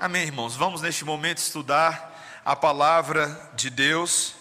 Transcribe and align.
Amém, 0.00 0.22
irmãos. 0.22 0.54
Vamos 0.54 0.80
neste 0.80 1.04
momento 1.04 1.38
estudar 1.38 2.40
a 2.44 2.54
palavra 2.54 3.50
de 3.56 3.68
Deus. 3.68 4.32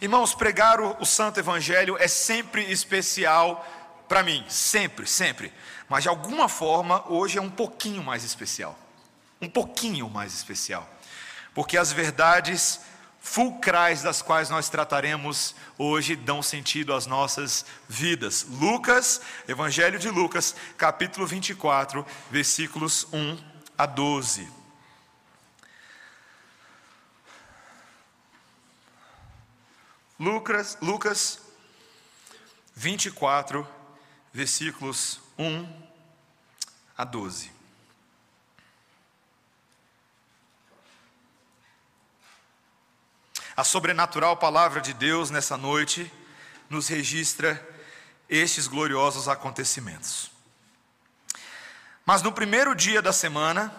Irmãos, 0.00 0.34
pregar 0.34 0.80
o, 0.80 0.96
o 0.98 1.06
Santo 1.06 1.38
Evangelho 1.38 1.96
é 2.00 2.08
sempre 2.08 2.64
especial 2.64 3.64
para 4.08 4.24
mim, 4.24 4.44
sempre, 4.48 5.06
sempre. 5.06 5.52
Mas 5.88 6.02
de 6.02 6.08
alguma 6.08 6.48
forma, 6.48 7.08
hoje 7.08 7.38
é 7.38 7.40
um 7.40 7.48
pouquinho 7.48 8.02
mais 8.02 8.24
especial. 8.24 8.76
Um 9.40 9.48
pouquinho 9.48 10.10
mais 10.10 10.34
especial. 10.34 10.84
Porque 11.54 11.78
as 11.78 11.92
verdades 11.92 12.80
fulcrais 13.20 14.02
das 14.02 14.20
quais 14.20 14.50
nós 14.50 14.68
trataremos 14.68 15.54
hoje 15.78 16.16
dão 16.16 16.42
sentido 16.42 16.92
às 16.92 17.06
nossas 17.06 17.64
vidas. 17.88 18.44
Lucas, 18.50 19.20
Evangelho 19.46 20.00
de 20.00 20.10
Lucas, 20.10 20.56
capítulo 20.76 21.24
24, 21.24 22.04
versículos 22.32 23.06
1 23.12 23.38
a 23.78 23.86
12. 23.86 24.63
Lucas, 30.18 30.78
Lucas 30.80 31.40
24, 32.74 33.66
versículos 34.32 35.20
1 35.36 35.88
a 36.96 37.04
12. 37.04 37.52
A 43.56 43.62
sobrenatural 43.62 44.36
palavra 44.36 44.80
de 44.80 44.92
Deus 44.92 45.30
nessa 45.30 45.56
noite 45.56 46.12
nos 46.68 46.88
registra 46.88 47.64
estes 48.28 48.66
gloriosos 48.66 49.28
acontecimentos. 49.28 50.30
Mas 52.04 52.20
no 52.22 52.32
primeiro 52.32 52.74
dia 52.74 53.00
da 53.00 53.12
semana, 53.12 53.72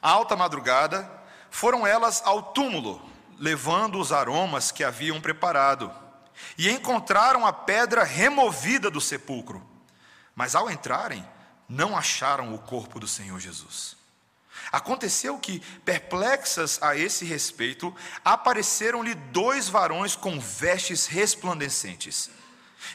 alta 0.00 0.36
madrugada, 0.36 1.10
foram 1.50 1.86
elas 1.86 2.22
ao 2.24 2.42
túmulo, 2.52 3.07
levando 3.38 3.98
os 3.98 4.12
aromas 4.12 4.70
que 4.70 4.84
haviam 4.84 5.20
preparado, 5.20 5.92
e 6.56 6.70
encontraram 6.70 7.46
a 7.46 7.52
pedra 7.52 8.04
removida 8.04 8.90
do 8.90 9.00
sepulcro. 9.00 9.66
Mas 10.34 10.54
ao 10.54 10.70
entrarem, 10.70 11.26
não 11.68 11.96
acharam 11.96 12.54
o 12.54 12.58
corpo 12.58 12.98
do 12.98 13.08
Senhor 13.08 13.38
Jesus. 13.40 13.96
Aconteceu 14.70 15.38
que, 15.38 15.60
perplexas 15.84 16.78
a 16.82 16.96
esse 16.96 17.24
respeito, 17.24 17.94
apareceram-lhe 18.24 19.14
dois 19.14 19.68
varões 19.68 20.14
com 20.14 20.38
vestes 20.38 21.06
resplandecentes. 21.06 22.30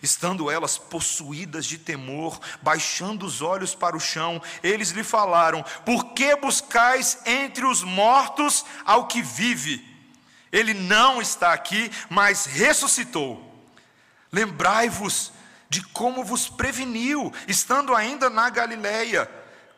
Estando 0.02 0.50
elas 0.50 0.78
possuídas 0.78 1.66
de 1.66 1.78
temor, 1.78 2.40
baixando 2.62 3.26
os 3.26 3.42
olhos 3.42 3.76
para 3.76 3.98
o 3.98 4.00
chão, 4.00 4.42
eles 4.62 4.90
lhe 4.90 5.04
falaram: 5.04 5.64
Por 5.86 6.14
que 6.14 6.36
buscais 6.36 7.20
entre 7.26 7.66
os 7.66 7.84
mortos 7.84 8.66
ao 8.86 9.08
que 9.08 9.22
vive? 9.22 9.93
Ele 10.54 10.74
não 10.74 11.22
está 11.22 11.52
aqui, 11.52 11.92
mas 12.10 12.46
ressuscitou. 12.46 13.52
Lembrai-vos 14.32 15.34
de 15.70 15.82
como 15.88 16.24
vos 16.24 16.48
preveniu, 16.48 17.34
estando 17.48 17.94
ainda 17.94 18.30
na 18.30 18.50
Galileia 18.50 19.30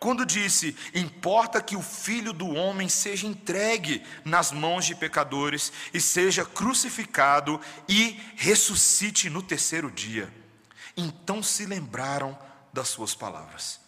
quando 0.06 0.24
disse: 0.24 0.78
Importa 0.94 1.60
que 1.60 1.76
o 1.76 1.82
filho 1.82 2.32
do 2.32 2.54
homem 2.54 2.88
seja 2.88 3.26
entregue 3.26 4.06
nas 4.24 4.52
mãos 4.52 4.86
de 4.86 4.94
pecadores 4.94 5.74
e 5.92 6.00
seja 6.00 6.46
crucificado 6.46 7.60
e 7.90 8.20
ressuscite 8.36 9.32
no 9.32 9.42
terceiro 9.42 9.90
dia. 9.90 10.32
Então 10.96 11.42
se 11.42 11.66
lembraram 11.66 12.38
das 12.72 12.90
suas 12.90 13.16
palavras. 13.16 13.80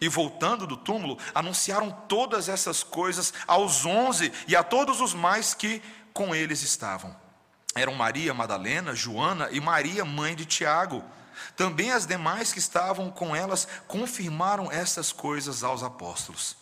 E 0.00 0.08
voltando 0.08 0.66
do 0.66 0.76
túmulo, 0.76 1.16
anunciaram 1.34 1.90
todas 1.90 2.48
essas 2.48 2.82
coisas 2.82 3.32
aos 3.46 3.86
onze 3.86 4.30
e 4.46 4.54
a 4.54 4.62
todos 4.62 5.00
os 5.00 5.14
mais 5.14 5.54
que 5.54 5.80
com 6.18 6.34
eles 6.34 6.62
estavam. 6.62 7.14
Eram 7.76 7.94
Maria 7.94 8.34
Madalena, 8.34 8.92
Joana 8.92 9.48
e 9.52 9.60
Maria, 9.60 10.04
mãe 10.04 10.34
de 10.34 10.44
Tiago 10.44 11.04
também 11.56 11.92
as 11.92 12.04
demais 12.04 12.52
que 12.52 12.58
estavam 12.58 13.08
com 13.08 13.36
elas 13.36 13.68
confirmaram 13.86 14.72
essas 14.72 15.12
coisas 15.12 15.62
aos 15.62 15.84
apóstolos. 15.84 16.56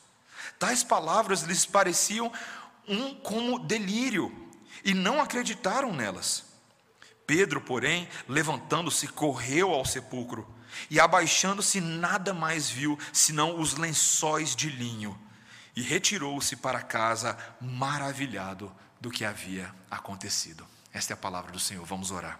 Tais 0.58 0.84
palavras 0.84 1.40
lhes 1.40 1.64
pareciam 1.64 2.30
um 2.86 3.14
como 3.14 3.58
delírio 3.58 4.30
e 4.84 4.92
não 4.92 5.22
acreditaram 5.22 5.90
nelas. 5.90 6.44
Pedro, 7.26 7.62
porém, 7.62 8.06
levantando-se, 8.28 9.08
correu 9.08 9.72
ao 9.72 9.86
sepulcro 9.86 10.46
e, 10.90 11.00
abaixando-se, 11.00 11.80
nada 11.80 12.34
mais 12.34 12.68
viu 12.68 12.98
senão 13.10 13.58
os 13.58 13.74
lençóis 13.74 14.54
de 14.54 14.68
linho 14.68 15.18
e 15.74 15.80
retirou-se 15.80 16.56
para 16.56 16.82
casa, 16.82 17.38
maravilhado 17.58 18.70
do 19.00 19.10
que 19.10 19.24
havia 19.24 19.74
acontecido. 19.90 20.66
Esta 20.92 21.12
é 21.12 21.14
a 21.14 21.18
palavra 21.18 21.52
do 21.52 21.60
Senhor. 21.60 21.84
Vamos 21.84 22.10
orar. 22.10 22.38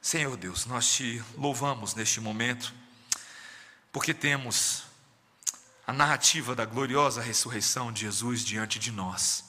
Senhor 0.00 0.36
Deus, 0.36 0.66
nós 0.66 0.92
te 0.92 1.22
louvamos 1.36 1.94
neste 1.94 2.20
momento, 2.20 2.74
porque 3.90 4.12
temos 4.12 4.84
a 5.86 5.92
narrativa 5.92 6.54
da 6.54 6.64
gloriosa 6.64 7.22
ressurreição 7.22 7.92
de 7.92 8.02
Jesus 8.02 8.44
diante 8.44 8.78
de 8.78 8.90
nós. 8.90 9.44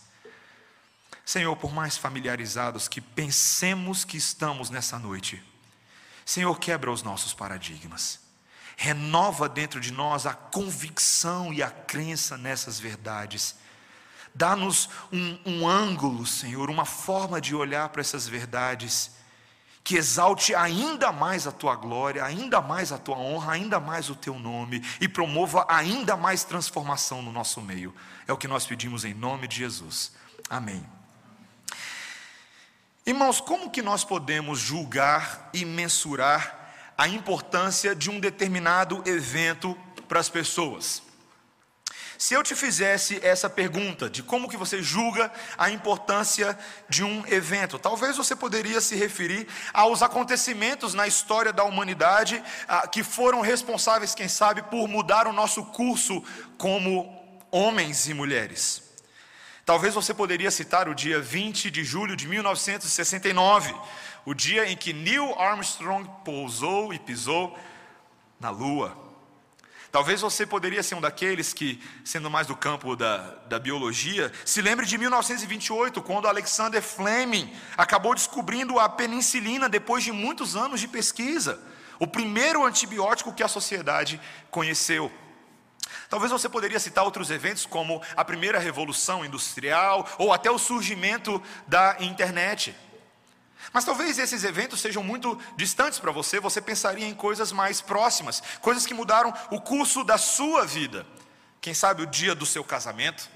Senhor, 1.26 1.56
por 1.58 1.74
mais 1.74 1.98
familiarizados 1.98 2.88
que 2.88 3.02
pensemos 3.02 4.06
que 4.06 4.18
estamos 4.18 4.70
nessa 4.70 5.00
noite, 5.00 5.44
Senhor, 6.26 6.58
quebra 6.60 6.92
os 6.92 7.02
nossos 7.04 7.34
paradigmas, 7.34 8.20
renova 8.78 9.50
dentro 9.50 9.80
de 9.80 9.92
nós 9.92 10.26
a 10.26 10.34
convicção 10.34 11.54
e 11.54 11.64
a 11.64 11.70
crença 11.70 12.38
nessas 12.38 12.80
verdades. 12.80 13.56
Dá-nos 14.36 14.90
um, 15.12 15.40
um 15.46 15.68
ângulo, 15.68 16.26
Senhor, 16.26 16.70
uma 16.70 16.84
forma 16.84 17.40
de 17.40 17.56
olhar 17.56 17.88
para 17.88 18.02
essas 18.02 18.28
verdades 18.28 19.16
que 19.82 19.96
exalte 19.96 20.54
ainda 20.56 21.12
mais 21.12 21.46
a 21.46 21.52
tua 21.52 21.76
glória, 21.76 22.26
ainda 22.26 22.60
mais 22.60 22.92
a 22.92 22.98
tua 22.98 23.16
honra, 23.18 23.54
ainda 23.54 23.80
mais 23.80 24.10
o 24.10 24.16
teu 24.16 24.38
nome 24.38 24.84
e 25.00 25.08
promova 25.08 25.66
ainda 25.70 26.18
mais 26.18 26.44
transformação 26.44 27.22
no 27.22 27.32
nosso 27.32 27.62
meio. 27.62 27.96
É 28.28 28.34
o 28.34 28.38
que 28.38 28.48
nós 28.48 28.66
pedimos 28.66 29.06
em 29.06 29.14
nome 29.14 29.48
de 29.48 29.58
Jesus. 29.58 30.12
Amém. 30.50 30.84
Irmãos, 33.06 33.40
como 33.40 33.70
que 33.70 33.84
nós 33.84 34.04
podemos 34.04 34.60
julgar 34.60 35.52
e 35.54 35.64
mensurar 35.64 36.94
a 36.98 37.08
importância 37.08 37.96
de 37.96 38.10
um 38.10 38.20
determinado 38.20 39.04
evento 39.06 39.78
para 40.08 40.20
as 40.20 40.28
pessoas? 40.28 41.05
Se 42.18 42.34
eu 42.34 42.44
te 42.44 42.56
fizesse 42.56 43.20
essa 43.22 43.50
pergunta 43.50 44.10
de 44.10 44.24
como 44.24 44.48
que 44.48 44.58
você 44.58 44.82
julga 44.82 45.32
a 45.58 45.70
importância 45.70 46.58
de 46.88 47.04
um 47.04 47.26
evento, 47.28 47.78
talvez 47.78 48.16
você 48.16 48.36
poderia 48.36 48.80
se 48.80 48.96
referir 48.96 49.48
aos 49.74 50.02
acontecimentos 50.02 50.94
na 50.94 51.08
história 51.08 51.52
da 51.52 51.64
humanidade 51.64 52.42
ah, 52.68 52.88
que 52.88 53.04
foram 53.04 53.42
responsáveis, 53.42 54.16
quem 54.16 54.28
sabe, 54.28 54.62
por 54.64 54.88
mudar 54.88 55.28
o 55.28 55.34
nosso 55.34 55.66
curso 55.66 56.24
como 56.58 57.14
homens 57.52 58.08
e 58.08 58.14
mulheres. 58.14 58.84
Talvez 59.66 59.96
você 59.96 60.14
poderia 60.14 60.52
citar 60.52 60.88
o 60.88 60.94
dia 60.94 61.20
20 61.20 61.72
de 61.72 61.84
julho 61.84 62.16
de 62.16 62.28
1969, 62.28 63.74
o 64.24 64.34
dia 64.34 64.70
em 64.70 64.78
que 64.78 64.94
Neil 64.94 65.34
Armstrong 65.40 66.08
pousou 66.24 66.94
e 66.94 67.00
pisou 67.00 67.58
na 68.40 68.52
Lua. 68.52 69.05
Talvez 69.96 70.20
você 70.20 70.46
poderia 70.46 70.84
ser 70.84 70.94
um 70.96 71.00
daqueles 71.00 71.54
que, 71.54 71.82
sendo 72.04 72.30
mais 72.30 72.46
do 72.48 72.54
campo 72.54 72.98
da, 72.98 73.34
da 73.48 73.58
biologia, 73.58 74.30
se 74.44 74.62
lembre 74.62 74.86
de 74.86 74.98
1928, 74.98 76.02
quando 76.02 76.28
Alexander 76.28 76.82
Fleming 76.82 77.50
acabou 77.78 78.14
descobrindo 78.14 78.78
a 78.78 78.90
penicilina 78.90 79.70
depois 79.70 80.04
de 80.04 80.12
muitos 80.12 80.54
anos 80.54 80.82
de 80.82 80.88
pesquisa, 80.90 81.62
o 81.98 82.06
primeiro 82.06 82.66
antibiótico 82.66 83.32
que 83.32 83.42
a 83.42 83.48
sociedade 83.48 84.20
conheceu. 84.52 85.10
Talvez 86.10 86.30
você 86.30 86.50
poderia 86.50 86.78
citar 86.78 87.06
outros 87.06 87.32
eventos 87.32 87.66
como 87.66 88.02
a 88.18 88.26
primeira 88.26 88.60
revolução 88.60 89.24
industrial 89.24 90.06
ou 90.18 90.34
até 90.34 90.52
o 90.52 90.60
surgimento 90.60 91.42
da 91.70 91.96
internet. 92.02 92.76
Mas 93.74 93.86
talvez 93.86 94.18
esses 94.18 94.44
eventos 94.44 94.80
sejam 94.80 95.04
muito 95.04 95.40
distantes 95.56 96.00
para 96.00 96.12
você, 96.12 96.40
você 96.40 96.62
pensaria 96.62 97.08
em 97.08 97.14
coisas 97.14 97.52
mais 97.52 97.82
próximas, 97.82 98.42
coisas 98.62 98.86
que 98.86 98.94
mudaram 98.94 99.34
o 99.52 99.60
curso 99.62 100.04
da 100.04 100.18
sua 100.18 100.66
vida. 100.66 101.06
Quem 101.60 101.74
sabe 101.74 102.04
o 102.04 102.08
dia 102.08 102.36
do 102.36 102.46
seu 102.46 102.64
casamento? 102.64 103.30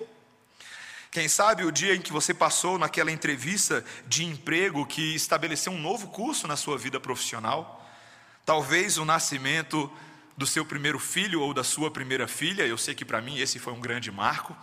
Quem 1.12 1.28
sabe 1.28 1.66
o 1.66 1.72
dia 1.72 1.96
em 1.96 2.02
que 2.02 2.12
você 2.12 2.34
passou 2.34 2.78
naquela 2.78 3.12
entrevista 3.12 3.84
de 4.06 4.24
emprego 4.24 4.86
que 4.86 5.16
estabeleceu 5.16 5.74
um 5.74 5.82
novo 5.82 6.10
curso 6.10 6.48
na 6.48 6.56
sua 6.56 6.78
vida 6.78 7.00
profissional? 7.00 7.84
Talvez 8.46 8.98
o 8.98 9.06
nascimento 9.06 9.92
do 10.38 10.46
seu 10.46 10.64
primeiro 10.64 11.00
filho 11.00 11.42
ou 11.42 11.54
da 11.54 11.64
sua 11.64 11.90
primeira 11.90 12.28
filha, 12.28 12.66
eu 12.66 12.78
sei 12.78 12.94
que 12.94 13.04
para 13.04 13.22
mim 13.22 13.40
esse 13.40 13.58
foi 13.58 13.74
um 13.74 13.80
grande 13.80 14.12
marco. 14.12 14.56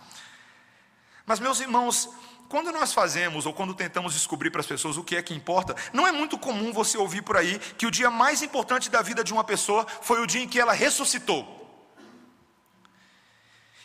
Mas, 1.25 1.41
meus 1.41 1.59
irmãos, 1.59 2.09
quando 2.49 2.71
nós 2.71 2.93
fazemos 2.93 3.45
ou 3.45 3.53
quando 3.53 3.73
tentamos 3.73 4.13
descobrir 4.13 4.49
para 4.51 4.61
as 4.61 4.67
pessoas 4.67 4.97
o 4.97 5.03
que 5.03 5.15
é 5.15 5.21
que 5.21 5.33
importa, 5.33 5.75
não 5.91 6.07
é 6.07 6.11
muito 6.11 6.37
comum 6.37 6.71
você 6.71 6.97
ouvir 6.97 7.21
por 7.21 7.35
aí 7.35 7.59
que 7.77 7.85
o 7.85 7.91
dia 7.91 8.09
mais 8.09 8.41
importante 8.41 8.89
da 8.89 9.01
vida 9.01 9.23
de 9.23 9.33
uma 9.33 9.43
pessoa 9.43 9.85
foi 10.01 10.21
o 10.21 10.27
dia 10.27 10.41
em 10.41 10.47
que 10.47 10.59
ela 10.59 10.73
ressuscitou. 10.73 11.55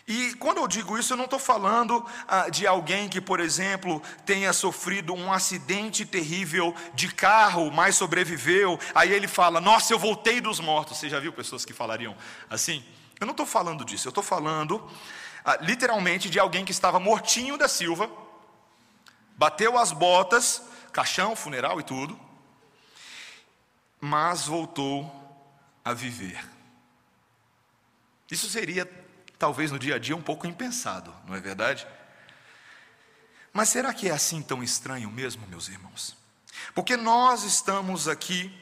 E 0.07 0.35
quando 0.35 0.59
eu 0.59 0.67
digo 0.67 0.99
isso, 0.99 1.13
eu 1.13 1.17
não 1.17 1.25
estou 1.25 1.39
falando 1.39 2.05
ah, 2.27 2.49
de 2.49 2.67
alguém 2.67 3.09
que, 3.09 3.21
por 3.21 3.39
exemplo, 3.39 4.03
tenha 4.27 4.53
sofrido 4.53 5.15
um 5.15 5.33
acidente 5.33 6.05
terrível 6.05 6.75
de 6.93 7.09
carro, 7.13 7.71
mas 7.71 7.95
sobreviveu. 7.97 8.79
Aí 8.95 9.13
ele 9.13 9.29
fala: 9.29 9.61
Nossa, 9.61 9.93
eu 9.93 9.99
voltei 9.99 10.41
dos 10.41 10.59
mortos. 10.59 10.99
Você 10.99 11.09
já 11.09 11.21
viu 11.21 11.33
pessoas 11.33 11.65
que 11.65 11.73
falariam 11.73 12.17
assim? 12.51 12.85
Eu 13.21 13.27
não 13.27 13.31
estou 13.31 13.47
falando 13.47 13.85
disso, 13.85 14.09
eu 14.09 14.11
estou 14.11 14.25
falando 14.25 14.85
ah, 15.45 15.57
literalmente 15.61 16.29
de 16.29 16.39
alguém 16.39 16.65
que 16.65 16.73
estava 16.73 16.99
mortinho 16.99 17.57
da 17.57 17.69
Silva, 17.69 18.11
bateu 19.43 19.77
as 19.77 19.91
botas, 19.91 20.63
caixão, 20.93 21.35
funeral 21.35 21.81
e 21.81 21.83
tudo, 21.83 22.17
mas 24.01 24.47
voltou 24.47 25.11
a 25.85 25.93
viver. 25.93 26.41
Isso 28.31 28.49
seria 28.49 28.89
talvez 29.41 29.73
no 29.73 29.81
dia 29.81 29.97
a 29.97 29.99
dia 29.99 30.15
um 30.15 30.23
pouco 30.23 30.47
impensado, 30.47 31.13
não 31.27 31.35
é 31.35 31.41
verdade? 31.41 31.85
Mas 33.53 33.69
será 33.69 33.93
que 33.93 34.09
é 34.09 34.13
assim 34.13 34.41
tão 34.41 34.63
estranho 34.63 35.11
mesmo, 35.11 35.45
meus 35.49 35.69
irmãos? 35.69 36.17
Porque 36.73 36.97
nós 36.97 37.43
estamos 37.43 38.07
aqui 38.07 38.57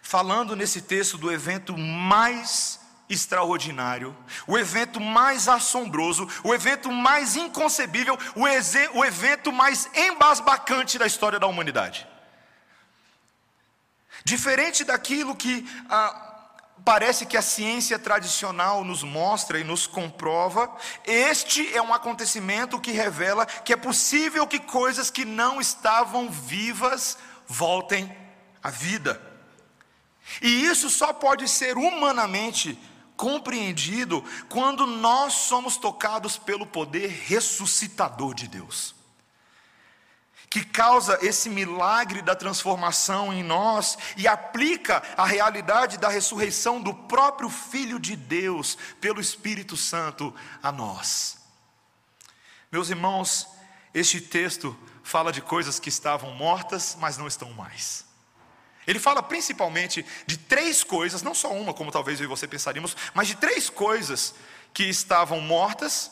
falando 0.00 0.56
nesse 0.56 0.80
texto 0.80 1.18
do 1.18 1.30
evento 1.30 1.76
mais 1.76 2.80
extraordinário, 3.08 4.16
o 4.46 4.58
evento 4.58 5.00
mais 5.00 5.48
assombroso, 5.48 6.28
o 6.42 6.52
evento 6.52 6.90
mais 6.90 7.36
inconcebível, 7.36 8.18
o, 8.34 8.98
o 8.98 9.04
evento 9.04 9.52
mais 9.52 9.88
embasbacante 9.94 10.98
da 10.98 11.06
história 11.06 11.38
da 11.38 11.46
humanidade. 11.46 12.06
Diferente 14.24 14.82
daquilo 14.82 15.36
que 15.36 15.64
ah, 15.88 16.26
parece 16.84 17.26
que 17.26 17.36
a 17.36 17.42
ciência 17.42 17.98
tradicional 17.98 18.84
nos 18.84 19.02
mostra 19.02 19.58
e 19.58 19.64
nos 19.64 19.86
comprova, 19.86 20.74
este 21.04 21.74
é 21.74 21.80
um 21.80 21.94
acontecimento 21.94 22.80
que 22.80 22.90
revela 22.90 23.46
que 23.46 23.72
é 23.72 23.76
possível 23.76 24.46
que 24.46 24.58
coisas 24.58 25.10
que 25.10 25.24
não 25.24 25.60
estavam 25.60 26.28
vivas 26.28 27.16
voltem 27.46 28.14
à 28.62 28.68
vida. 28.68 29.20
E 30.42 30.64
isso 30.66 30.90
só 30.90 31.12
pode 31.12 31.48
ser 31.48 31.76
humanamente 31.76 32.78
compreendido 33.16 34.24
quando 34.48 34.86
nós 34.86 35.32
somos 35.32 35.76
tocados 35.76 36.38
pelo 36.38 36.66
poder 36.66 37.08
ressuscitador 37.08 38.34
de 38.34 38.48
Deus 38.48 38.96
que 40.56 40.64
causa 40.64 41.18
esse 41.20 41.50
milagre 41.50 42.22
da 42.22 42.34
transformação 42.34 43.30
em 43.30 43.42
nós 43.42 43.98
e 44.16 44.26
aplica 44.26 45.02
a 45.14 45.26
realidade 45.26 45.98
da 45.98 46.08
ressurreição 46.08 46.80
do 46.80 46.94
próprio 46.94 47.50
Filho 47.50 48.00
de 48.00 48.16
Deus 48.16 48.78
pelo 48.98 49.20
Espírito 49.20 49.76
Santo 49.76 50.34
a 50.62 50.72
nós. 50.72 51.36
Meus 52.72 52.88
irmãos, 52.88 53.46
este 53.92 54.18
texto 54.18 54.74
fala 55.02 55.30
de 55.30 55.42
coisas 55.42 55.78
que 55.78 55.90
estavam 55.90 56.32
mortas, 56.32 56.96
mas 56.98 57.18
não 57.18 57.26
estão 57.26 57.52
mais. 57.52 58.05
Ele 58.86 58.98
fala 58.98 59.22
principalmente 59.22 60.04
de 60.26 60.36
três 60.36 60.84
coisas, 60.84 61.22
não 61.22 61.34
só 61.34 61.52
uma, 61.52 61.74
como 61.74 61.90
talvez 61.90 62.20
eu 62.20 62.24
e 62.24 62.28
você 62.28 62.46
pensaríamos, 62.46 62.96
mas 63.12 63.28
de 63.28 63.34
três 63.34 63.68
coisas 63.68 64.34
que 64.72 64.84
estavam 64.84 65.40
mortas, 65.40 66.10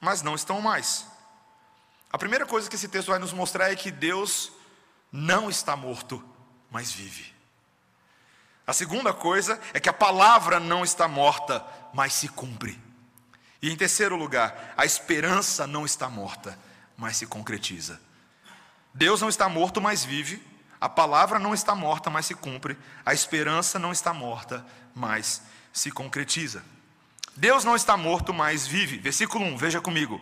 mas 0.00 0.22
não 0.22 0.34
estão 0.34 0.60
mais. 0.60 1.06
A 2.12 2.18
primeira 2.18 2.44
coisa 2.44 2.68
que 2.68 2.76
esse 2.76 2.88
texto 2.88 3.08
vai 3.08 3.18
nos 3.18 3.32
mostrar 3.32 3.72
é 3.72 3.76
que 3.76 3.90
Deus 3.90 4.52
não 5.10 5.48
está 5.48 5.74
morto, 5.74 6.22
mas 6.70 6.92
vive. 6.92 7.32
A 8.66 8.72
segunda 8.72 9.12
coisa 9.12 9.58
é 9.72 9.80
que 9.80 9.88
a 9.88 9.92
palavra 9.92 10.60
não 10.60 10.84
está 10.84 11.08
morta, 11.08 11.64
mas 11.94 12.12
se 12.12 12.28
cumpre. 12.28 12.78
E 13.60 13.70
em 13.70 13.76
terceiro 13.76 14.16
lugar, 14.16 14.74
a 14.76 14.84
esperança 14.84 15.66
não 15.66 15.86
está 15.86 16.08
morta, 16.08 16.58
mas 16.96 17.16
se 17.16 17.26
concretiza. 17.26 18.00
Deus 18.92 19.20
não 19.20 19.28
está 19.28 19.48
morto, 19.48 19.80
mas 19.80 20.04
vive. 20.04 20.42
A 20.82 20.88
palavra 20.88 21.38
não 21.38 21.54
está 21.54 21.76
morta, 21.76 22.10
mas 22.10 22.26
se 22.26 22.34
cumpre. 22.34 22.76
A 23.06 23.14
esperança 23.14 23.78
não 23.78 23.92
está 23.92 24.12
morta, 24.12 24.66
mas 24.92 25.40
se 25.72 25.92
concretiza. 25.92 26.64
Deus 27.36 27.62
não 27.62 27.76
está 27.76 27.96
morto, 27.96 28.34
mas 28.34 28.66
vive. 28.66 28.98
Versículo 28.98 29.44
1, 29.44 29.56
veja 29.56 29.80
comigo. 29.80 30.20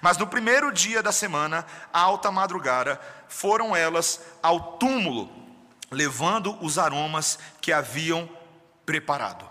Mas 0.00 0.16
no 0.16 0.26
primeiro 0.26 0.72
dia 0.72 1.02
da 1.02 1.12
semana, 1.12 1.66
alta 1.92 2.30
madrugada, 2.30 2.98
foram 3.28 3.76
elas 3.76 4.22
ao 4.42 4.78
túmulo, 4.78 5.30
levando 5.90 6.56
os 6.64 6.78
aromas 6.78 7.38
que 7.60 7.70
haviam 7.70 8.26
preparado. 8.86 9.46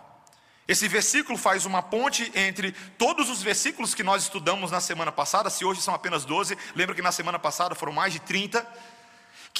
Esse 0.67 0.87
versículo 0.87 1.35
faz 1.35 1.65
uma 1.65 1.81
ponte 1.81 2.31
entre 2.35 2.71
todos 2.97 3.27
os 3.27 3.41
versículos 3.41 3.95
que 3.95 4.03
nós 4.03 4.21
estudamos 4.21 4.69
na 4.71 4.79
semana 4.79 5.11
passada, 5.11 5.49
se 5.49 5.65
hoje 5.65 5.81
são 5.81 5.95
apenas 5.95 6.25
12, 6.25 6.57
lembra 6.75 6.93
que 6.93 7.01
na 7.01 7.11
semana 7.11 7.39
passada 7.39 7.73
foram 7.73 7.91
mais 7.91 8.13
de 8.13 8.19
30, 8.19 8.63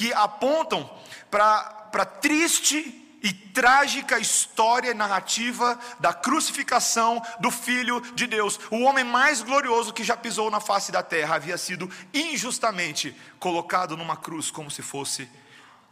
que 0.00 0.14
apontam 0.14 0.88
para 1.30 1.90
a 1.92 2.04
triste 2.06 3.18
e 3.22 3.34
trágica 3.34 4.18
história 4.18 4.94
narrativa 4.94 5.78
da 5.98 6.10
crucificação 6.10 7.22
do 7.38 7.50
Filho 7.50 8.00
de 8.14 8.26
Deus. 8.26 8.58
O 8.70 8.80
homem 8.80 9.04
mais 9.04 9.42
glorioso 9.42 9.92
que 9.92 10.02
já 10.02 10.16
pisou 10.16 10.50
na 10.50 10.58
face 10.58 10.90
da 10.90 11.02
terra 11.02 11.34
havia 11.34 11.58
sido 11.58 11.90
injustamente 12.14 13.14
colocado 13.38 13.94
numa 13.94 14.16
cruz 14.16 14.50
como 14.50 14.70
se 14.70 14.80
fosse 14.80 15.28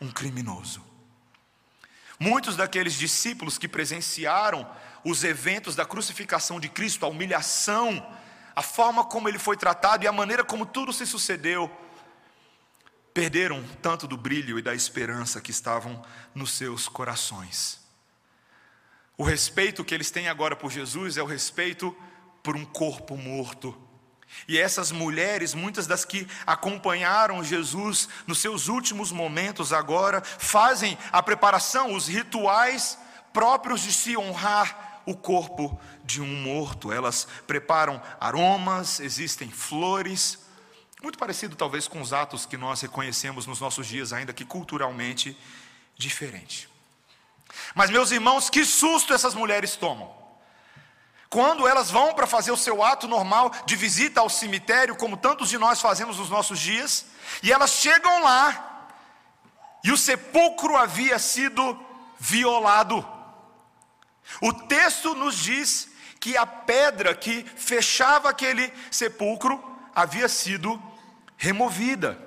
um 0.01 0.11
criminoso. 0.11 0.83
Muitos 2.19 2.57
daqueles 2.57 2.95
discípulos 2.95 3.59
que 3.59 3.69
presenciaram 3.69 4.67
os 5.05 5.23
eventos 5.23 5.77
da 5.77 5.85
crucificação 5.85 6.59
de 6.59 6.71
Cristo, 6.71 7.05
a 7.05 7.11
humilhação, 7.11 8.03
a 8.57 8.63
forma 8.63 9.05
como 9.05 9.29
ele 9.29 9.39
foi 9.39 9.59
tratado 9.59 10.03
e 10.03 10.09
a 10.09 10.13
maneira 10.13 10.43
como 10.43 10.65
tudo 10.65 10.95
se 10.95 11.05
sucedeu, 11.05 11.71
perderam 13.19 13.65
tanto 13.83 14.07
do 14.07 14.17
brilho 14.17 14.61
e 14.61 14.63
da 14.63 14.77
esperança 14.77 15.41
que 15.41 15.51
estavam 15.51 16.01
nos 16.33 16.53
seus 16.53 16.87
corações. 16.87 17.81
O 19.17 19.25
respeito 19.25 19.85
que 19.85 19.93
eles 19.93 20.13
têm 20.13 20.29
agora 20.29 20.55
por 20.55 20.71
Jesus 20.71 21.17
é 21.17 21.23
o 21.23 21.27
respeito 21.27 21.93
por 22.45 22.55
um 22.55 22.65
corpo 22.65 23.17
morto. 23.17 23.77
E 24.47 24.57
essas 24.57 24.93
mulheres, 24.93 25.53
muitas 25.53 25.85
das 25.85 26.05
que 26.05 26.29
acompanharam 26.47 27.43
Jesus 27.43 28.09
nos 28.25 28.39
seus 28.39 28.69
últimos 28.69 29.11
momentos 29.11 29.73
agora, 29.73 30.23
fazem 30.23 30.97
a 31.11 31.21
preparação, 31.21 31.95
os 31.95 32.07
rituais 32.07 32.97
próprios 33.33 33.81
de 33.81 33.93
se 33.93 34.17
honrar 34.17 35.03
o 35.05 35.17
corpo 35.17 35.77
de 36.05 36.23
um 36.23 36.41
morto. 36.43 36.93
Elas 36.93 37.27
preparam 37.49 38.01
aromas, 38.21 39.01
existem 39.01 39.51
flores, 39.51 40.39
muito 41.03 41.19
parecido, 41.19 41.55
talvez, 41.55 41.87
com 41.87 42.01
os 42.01 42.13
atos 42.13 42.45
que 42.45 42.57
nós 42.57 42.81
reconhecemos 42.81 43.47
nos 43.47 43.61
nossos 43.61 43.87
dias, 43.87 44.13
ainda 44.13 44.33
que 44.33 44.45
culturalmente 44.45 45.37
diferente. 45.97 46.69
Mas, 47.75 47.91
meus 47.91 48.11
irmãos, 48.11 48.51
que 48.51 48.65
susto 48.65 49.15
essas 49.15 49.35
mulheres 49.35 49.77
tomam. 49.77 50.17
Quando 51.31 51.69
elas 51.69 51.91
vão 51.91 52.15
para 52.15 52.27
fazer 52.27 52.51
o 52.51 52.57
seu 52.57 52.83
ato 52.83 53.07
normal 53.07 53.53
de 53.67 53.77
visita 53.77 54.21
ao 54.21 54.31
cemitério, 54.31 54.97
como 54.97 55.17
tantos 55.17 55.49
de 55.49 55.59
nós 55.59 55.81
fazemos 55.81 56.19
nos 56.19 56.31
nossos 56.31 56.59
dias, 56.59 57.07
e 57.43 57.53
elas 57.53 57.71
chegam 57.71 58.23
lá, 58.23 58.89
e 59.85 59.93
o 59.93 59.97
sepulcro 59.97 60.77
havia 60.77 61.19
sido 61.19 61.79
violado. 62.19 63.07
O 64.41 64.53
texto 64.53 65.15
nos 65.15 65.37
diz 65.37 65.91
que 66.19 66.37
a 66.37 66.47
pedra 66.47 67.15
que 67.15 67.45
fechava 67.45 68.31
aquele 68.31 68.73
sepulcro 68.91 69.63
havia 69.95 70.29
sido 70.29 70.83
removida. 71.39 72.19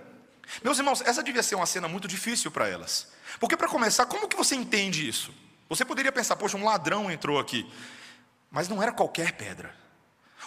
Meus 0.63 0.79
irmãos, 0.79 1.01
essa 1.01 1.21
devia 1.21 1.43
ser 1.43 1.55
uma 1.55 1.67
cena 1.67 1.87
muito 1.87 2.07
difícil 2.07 2.49
para 2.49 2.67
elas. 2.67 3.09
Porque, 3.39 3.55
para 3.55 3.67
começar, 3.67 4.05
como 4.07 4.27
que 4.27 4.35
você 4.35 4.55
entende 4.55 5.07
isso? 5.07 5.31
Você 5.69 5.85
poderia 5.85 6.11
pensar, 6.11 6.35
poxa, 6.35 6.57
um 6.57 6.65
ladrão 6.65 7.11
entrou 7.11 7.37
aqui. 7.39 7.71
Mas 8.49 8.67
não 8.67 8.81
era 8.81 8.91
qualquer 8.91 9.33
pedra. 9.33 9.73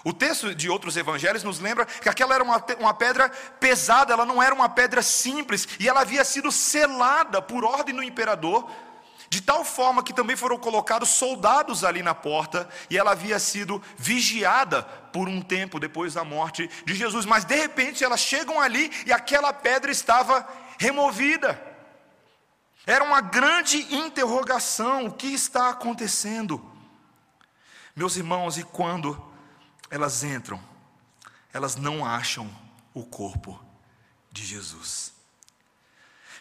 O 0.02 0.12
texto 0.12 0.54
de 0.54 0.68
outros 0.68 0.96
evangelhos 0.96 1.44
nos 1.44 1.60
lembra 1.60 1.86
que 1.86 2.08
aquela 2.08 2.34
era 2.34 2.44
uma, 2.44 2.62
uma 2.78 2.92
pedra 2.92 3.30
pesada, 3.60 4.12
ela 4.12 4.26
não 4.26 4.42
era 4.42 4.54
uma 4.54 4.68
pedra 4.68 5.00
simples, 5.00 5.66
e 5.78 5.88
ela 5.88 6.00
havia 6.00 6.24
sido 6.24 6.50
selada 6.50 7.40
por 7.40 7.64
ordem 7.64 7.94
do 7.94 8.02
imperador 8.02 8.70
de 9.34 9.40
tal 9.40 9.64
forma 9.64 10.00
que 10.00 10.14
também 10.14 10.36
foram 10.36 10.56
colocados 10.56 11.08
soldados 11.08 11.82
ali 11.82 12.04
na 12.04 12.14
porta, 12.14 12.68
e 12.88 12.96
ela 12.96 13.10
havia 13.10 13.36
sido 13.40 13.82
vigiada 13.98 14.84
por 14.84 15.28
um 15.28 15.42
tempo 15.42 15.80
depois 15.80 16.14
da 16.14 16.22
morte 16.22 16.70
de 16.86 16.94
Jesus. 16.94 17.26
Mas 17.26 17.44
de 17.44 17.56
repente 17.56 18.04
elas 18.04 18.20
chegam 18.20 18.60
ali 18.60 18.92
e 19.04 19.12
aquela 19.12 19.52
pedra 19.52 19.90
estava 19.90 20.48
removida. 20.78 21.60
Era 22.86 23.02
uma 23.02 23.20
grande 23.20 23.92
interrogação: 23.92 25.06
o 25.06 25.12
que 25.12 25.26
está 25.26 25.70
acontecendo? 25.70 26.64
Meus 27.96 28.16
irmãos, 28.16 28.56
e 28.56 28.62
quando 28.62 29.20
elas 29.90 30.22
entram, 30.22 30.62
elas 31.52 31.74
não 31.74 32.06
acham 32.06 32.48
o 32.92 33.04
corpo 33.04 33.60
de 34.30 34.46
Jesus. 34.46 35.13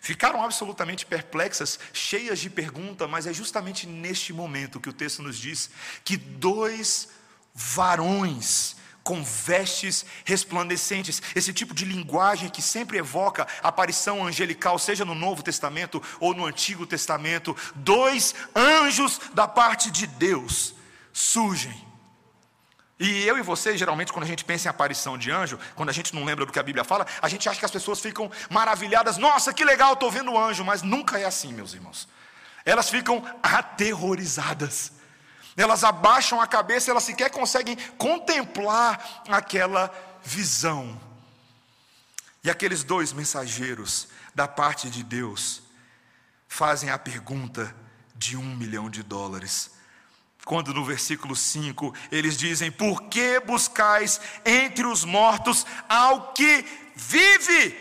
Ficaram 0.04 0.44
absolutamente 0.44 1.06
perplexas, 1.06 1.80
cheias 1.94 2.38
de 2.38 2.50
pergunta, 2.50 3.08
mas 3.08 3.26
é 3.26 3.32
justamente 3.32 3.88
neste 3.88 4.34
momento 4.34 4.78
que 4.78 4.90
o 4.90 4.94
texto 4.94 5.24
nos 5.24 5.38
diz 5.38 5.70
que 6.04 6.18
dois 6.18 7.08
varões 7.56 8.76
com 9.02 9.24
vestes 9.24 10.06
resplandecentes. 10.26 11.22
Esse 11.34 11.54
tipo 11.54 11.74
de 11.74 11.86
linguagem 11.86 12.50
que 12.50 12.62
sempre 12.62 12.98
evoca 12.98 13.48
aparição 13.62 14.28
angelical, 14.28 14.78
seja 14.78 15.06
no 15.06 15.16
Novo 15.16 15.42
Testamento 15.42 16.04
ou 16.20 16.34
no 16.34 16.46
Antigo 16.46 16.86
Testamento. 16.86 17.56
Dois 17.74 18.36
anjos 18.54 19.22
da 19.34 19.48
parte 19.48 19.90
de 19.90 20.06
Deus 20.06 20.76
surgem. 21.14 21.82
E 23.04 23.28
eu 23.28 23.38
e 23.38 23.42
você, 23.42 23.78
geralmente, 23.78 24.14
quando 24.14 24.24
a 24.24 24.28
gente 24.28 24.46
pensa 24.46 24.68
em 24.68 24.72
aparição 24.72 25.18
de 25.18 25.30
anjo, 25.30 25.60
quando 25.76 25.90
a 25.90 25.94
gente 25.94 26.16
não 26.16 26.24
lembra 26.24 26.46
do 26.46 26.54
que 26.54 26.60
a 26.60 26.64
Bíblia 26.64 26.86
fala, 26.86 27.06
a 27.22 27.28
gente 27.28 27.48
acha 27.50 27.60
que 27.60 27.66
as 27.66 27.78
pessoas 27.78 28.00
ficam 28.00 28.32
maravilhadas. 28.50 29.18
Nossa, 29.18 29.54
que 29.54 29.66
legal, 29.66 29.94
estou 29.94 30.10
vendo 30.10 30.32
o 30.32 30.40
anjo. 30.40 30.64
Mas 30.64 30.82
nunca 30.82 31.20
é 31.20 31.26
assim, 31.26 31.52
meus 31.52 31.74
irmãos. 31.74 32.08
Elas 32.66 32.90
ficam 32.90 33.22
aterrorizadas 33.44 34.94
elas 35.56 35.84
abaixam 35.84 36.42
a 36.42 36.48
cabeça, 36.48 36.90
elas 36.90 37.04
sequer 37.04 37.30
conseguem 37.30 37.76
contemplar 37.98 39.24
aquela 39.30 39.94
visão. 40.24 41.00
E 42.44 42.50
aqueles 42.50 42.84
dois 42.84 43.14
mensageiros 43.14 44.08
da 44.34 44.48
parte 44.48 44.90
de 44.90 45.04
Deus 45.04 45.62
fazem 46.48 46.90
a 46.90 46.98
pergunta 46.98 47.74
de 48.16 48.36
um 48.36 48.56
milhão 48.56 48.90
de 48.90 49.04
dólares. 49.04 49.72
Quando 50.46 50.74
no 50.74 50.84
versículo 50.84 51.36
5 51.36 51.94
eles 52.12 52.38
dizem: 52.38 52.72
Por 52.72 53.04
que 53.04 53.40
buscais 53.40 54.20
entre 54.46 54.86
os 54.86 55.06
mortos 55.06 55.66
ao 55.88 56.34
que 56.34 56.66
vive? 56.96 57.78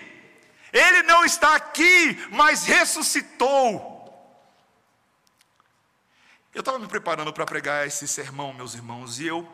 Ele 0.73 1.03
não 1.03 1.25
está 1.25 1.55
aqui, 1.55 2.19
mas 2.31 2.65
ressuscitou. 2.65 3.91
Eu 6.55 6.61
estava 6.61 6.79
me 6.79 6.87
preparando 6.87 7.33
para 7.33 7.47
pregar 7.47 7.87
esse 7.87 8.07
sermão, 8.07 8.53
meus 8.53 8.75
irmãos, 8.75 9.19
e 9.19 9.27
eu 9.27 9.49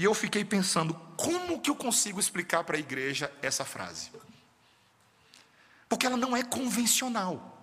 e 0.00 0.04
eu 0.04 0.14
fiquei 0.14 0.42
pensando 0.44 0.94
como 1.14 1.60
que 1.60 1.68
eu 1.68 1.76
consigo 1.76 2.18
explicar 2.18 2.64
para 2.64 2.76
a 2.76 2.80
igreja 2.80 3.30
essa 3.42 3.66
frase? 3.66 4.10
Porque 5.86 6.06
ela 6.06 6.16
não 6.16 6.34
é 6.34 6.42
convencional. 6.42 7.58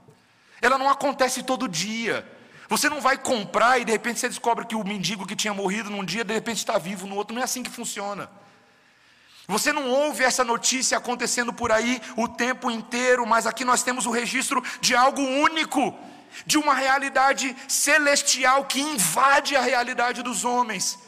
Ela 0.61 0.77
não 0.77 0.87
acontece 0.87 1.41
todo 1.41 1.67
dia. 1.67 2.36
Você 2.69 2.89
não 2.89 2.99
vai 2.99 3.17
comprar 3.17 3.79
e 3.79 3.85
de 3.85 3.91
repente 3.91 4.19
você 4.19 4.27
descobre 4.27 4.65
que 4.65 4.75
o 4.75 4.83
mendigo 4.83 5.25
que 5.25 5.35
tinha 5.35 5.53
morrido 5.53 5.89
num 5.89 6.03
dia 6.03 6.23
de 6.23 6.33
repente 6.33 6.57
está 6.57 6.77
vivo 6.77 7.07
no 7.07 7.15
outro. 7.15 7.33
Não 7.33 7.41
é 7.41 7.45
assim 7.45 7.63
que 7.63 7.69
funciona. 7.69 8.29
Você 9.47 9.71
não 9.71 9.89
ouve 9.89 10.23
essa 10.23 10.43
notícia 10.43 10.97
acontecendo 10.97 11.53
por 11.53 11.71
aí 11.71 12.01
o 12.17 12.27
tempo 12.27 12.69
inteiro, 12.69 13.25
mas 13.25 13.47
aqui 13.47 13.63
nós 13.63 13.81
temos 13.81 14.05
o 14.05 14.11
registro 14.11 14.61
de 14.81 14.93
algo 14.93 15.21
único 15.21 15.97
de 16.45 16.57
uma 16.57 16.73
realidade 16.73 17.55
celestial 17.67 18.65
que 18.65 18.81
invade 18.81 19.55
a 19.55 19.61
realidade 19.61 20.21
dos 20.21 20.43
homens 20.43 20.99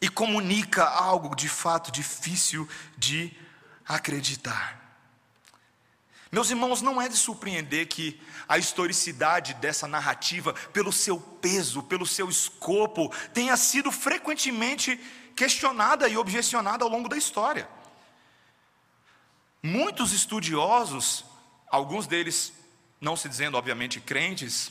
e 0.00 0.08
comunica 0.08 0.82
algo 0.84 1.36
de 1.36 1.48
fato 1.48 1.92
difícil 1.92 2.68
de 2.98 3.32
acreditar. 3.86 4.80
Meus 6.32 6.50
irmãos, 6.50 6.82
não 6.82 7.00
é 7.00 7.08
de 7.08 7.16
surpreender 7.16 7.86
que 7.86 8.20
a 8.52 8.58
historicidade 8.58 9.54
dessa 9.54 9.88
narrativa, 9.88 10.52
pelo 10.74 10.92
seu 10.92 11.18
peso, 11.18 11.82
pelo 11.84 12.04
seu 12.04 12.28
escopo, 12.28 13.10
tenha 13.32 13.56
sido 13.56 13.90
frequentemente 13.90 15.00
questionada 15.34 16.06
e 16.06 16.18
objecionada 16.18 16.84
ao 16.84 16.90
longo 16.90 17.08
da 17.08 17.16
história. 17.16 17.66
Muitos 19.62 20.12
estudiosos, 20.12 21.24
alguns 21.70 22.06
deles 22.06 22.52
não 23.00 23.16
se 23.16 23.26
dizendo, 23.26 23.56
obviamente, 23.56 24.02
crentes, 24.02 24.70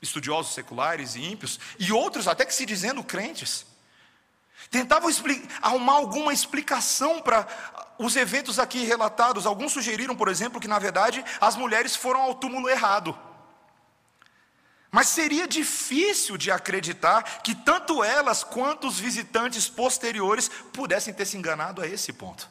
estudiosos 0.00 0.52
seculares 0.52 1.14
e 1.14 1.20
ímpios, 1.20 1.60
e 1.78 1.92
outros 1.92 2.26
até 2.26 2.44
que 2.44 2.52
se 2.52 2.66
dizendo 2.66 3.04
crentes, 3.04 3.64
tentavam 4.72 5.08
arrumar 5.60 5.92
alguma 5.92 6.32
explicação 6.32 7.22
para 7.22 7.46
os 7.98 8.16
eventos 8.16 8.58
aqui 8.58 8.84
relatados. 8.84 9.46
Alguns 9.46 9.72
sugeriram, 9.72 10.16
por 10.16 10.28
exemplo, 10.28 10.60
que 10.60 10.68
na 10.68 10.78
verdade 10.78 11.24
as 11.40 11.56
mulheres 11.56 11.94
foram 11.96 12.20
ao 12.20 12.34
túmulo 12.34 12.68
errado. 12.68 13.16
Mas 14.90 15.08
seria 15.08 15.48
difícil 15.48 16.36
de 16.36 16.50
acreditar 16.50 17.40
que 17.42 17.54
tanto 17.54 18.04
elas 18.04 18.44
quanto 18.44 18.86
os 18.86 18.98
visitantes 18.98 19.66
posteriores 19.66 20.50
pudessem 20.72 21.14
ter 21.14 21.24
se 21.24 21.36
enganado 21.36 21.80
a 21.80 21.86
esse 21.86 22.12
ponto. 22.12 22.48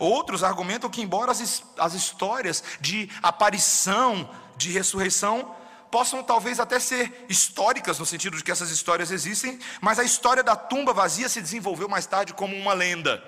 Outros 0.00 0.42
argumentam 0.42 0.90
que, 0.90 1.00
embora 1.00 1.30
as, 1.30 1.62
as 1.78 1.94
histórias 1.94 2.62
de 2.80 3.08
aparição, 3.22 4.28
de 4.56 4.72
ressurreição, 4.72 5.54
possam 5.90 6.22
talvez 6.22 6.60
até 6.60 6.78
ser 6.78 7.24
históricas, 7.28 7.98
no 7.98 8.06
sentido 8.06 8.36
de 8.36 8.42
que 8.42 8.50
essas 8.50 8.70
histórias 8.70 9.10
existem, 9.10 9.58
mas 9.80 9.98
a 9.98 10.04
história 10.04 10.42
da 10.42 10.56
tumba 10.56 10.92
vazia 10.92 11.28
se 11.28 11.40
desenvolveu 11.40 11.88
mais 11.88 12.04
tarde 12.04 12.34
como 12.34 12.56
uma 12.56 12.74
lenda. 12.74 13.22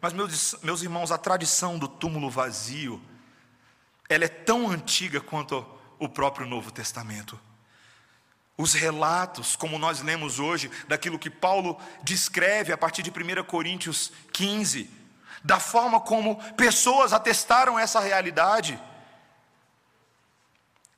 Mas, 0.00 0.12
meus, 0.12 0.54
meus 0.62 0.82
irmãos, 0.82 1.10
a 1.10 1.18
tradição 1.18 1.78
do 1.78 1.86
túmulo 1.86 2.30
vazio, 2.30 3.02
ela 4.08 4.24
é 4.24 4.28
tão 4.28 4.70
antiga 4.70 5.20
quanto 5.20 5.66
o 5.98 6.08
próprio 6.08 6.46
Novo 6.46 6.70
Testamento. 6.70 7.38
Os 8.56 8.74
relatos, 8.74 9.56
como 9.56 9.78
nós 9.78 10.00
lemos 10.00 10.38
hoje, 10.38 10.70
daquilo 10.88 11.18
que 11.18 11.30
Paulo 11.30 11.78
descreve 12.02 12.72
a 12.72 12.78
partir 12.78 13.02
de 13.02 13.10
1 13.10 13.44
Coríntios 13.44 14.12
15, 14.32 14.90
da 15.42 15.58
forma 15.58 16.00
como 16.00 16.36
pessoas 16.54 17.12
atestaram 17.12 17.78
essa 17.78 18.00
realidade, 18.00 18.78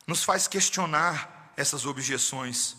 nos 0.07 0.25
faz 0.25 0.49
questionar 0.49 1.53
essas 1.57 1.87
objeções. 1.87 2.77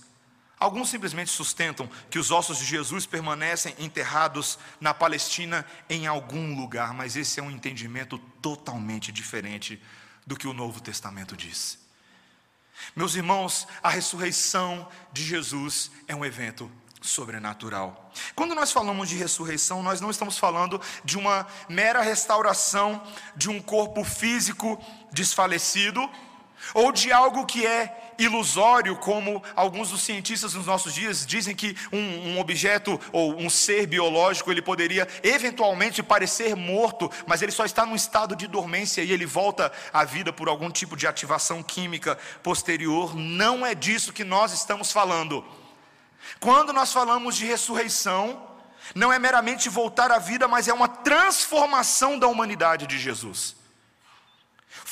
Alguns 0.63 0.87
simplesmente 0.87 1.29
sustentam 1.29 1.89
que 2.09 2.17
os 2.17 2.31
ossos 2.31 2.57
de 2.57 2.63
Jesus 2.63 3.05
permanecem 3.05 3.75
enterrados 3.77 4.57
na 4.79 4.93
Palestina 4.93 5.65
em 5.89 6.07
algum 6.07 6.55
lugar, 6.55 6.93
mas 6.93 7.17
esse 7.17 7.37
é 7.37 7.43
um 7.43 7.51
entendimento 7.51 8.17
totalmente 8.41 9.11
diferente 9.11 9.77
do 10.25 10.37
que 10.37 10.47
o 10.47 10.53
Novo 10.53 10.79
Testamento 10.79 11.35
diz. 11.35 11.77
Meus 12.95 13.13
irmãos, 13.13 13.67
a 13.83 13.89
ressurreição 13.89 14.87
de 15.11 15.25
Jesus 15.25 15.91
é 16.07 16.15
um 16.15 16.23
evento 16.23 16.71
sobrenatural. 17.01 18.13
Quando 18.33 18.55
nós 18.55 18.71
falamos 18.71 19.09
de 19.09 19.17
ressurreição, 19.17 19.83
nós 19.83 19.99
não 19.99 20.11
estamos 20.11 20.37
falando 20.37 20.79
de 21.03 21.17
uma 21.17 21.45
mera 21.67 22.01
restauração 22.01 23.05
de 23.35 23.49
um 23.49 23.61
corpo 23.61 24.01
físico 24.05 24.81
desfalecido, 25.11 26.09
ou 26.73 26.91
de 26.91 27.11
algo 27.11 27.45
que 27.45 27.65
é 27.65 28.13
ilusório, 28.17 28.95
como 28.97 29.43
alguns 29.55 29.89
dos 29.89 30.03
cientistas 30.03 30.53
nos 30.53 30.65
nossos 30.65 30.93
dias 30.93 31.25
dizem 31.25 31.55
que 31.55 31.75
um, 31.91 31.97
um, 31.97 32.39
objeto 32.39 32.99
ou 33.11 33.35
um 33.35 33.49
ser 33.49 33.87
biológico 33.87 34.51
ele 34.51 34.61
poderia 34.61 35.07
eventualmente 35.23 36.03
parecer 36.03 36.55
morto, 36.55 37.09
mas 37.25 37.41
ele 37.41 37.51
só 37.51 37.65
está 37.65 37.85
num 37.85 37.95
estado 37.95 38.35
de 38.35 38.47
dormência 38.47 39.01
e 39.01 39.11
ele 39.11 39.25
volta 39.25 39.71
à 39.91 40.03
vida 40.03 40.31
por 40.31 40.47
algum 40.47 40.69
tipo 40.69 40.95
de 40.95 41.07
ativação 41.07 41.63
química 41.63 42.17
posterior. 42.41 43.15
Não 43.15 43.65
é 43.65 43.73
disso 43.73 44.13
que 44.13 44.23
nós 44.23 44.53
estamos 44.53 44.91
falando. 44.91 45.43
Quando 46.39 46.71
nós 46.71 46.93
falamos 46.93 47.35
de 47.35 47.45
ressurreição, 47.45 48.49
não 48.93 49.11
é 49.11 49.19
meramente 49.19 49.69
voltar 49.69 50.11
à 50.11 50.19
vida, 50.19 50.47
mas 50.47 50.67
é 50.67 50.73
uma 50.73 50.87
transformação 50.87 52.19
da 52.19 52.27
humanidade 52.27 52.85
de 52.87 52.97
Jesus. 52.97 53.62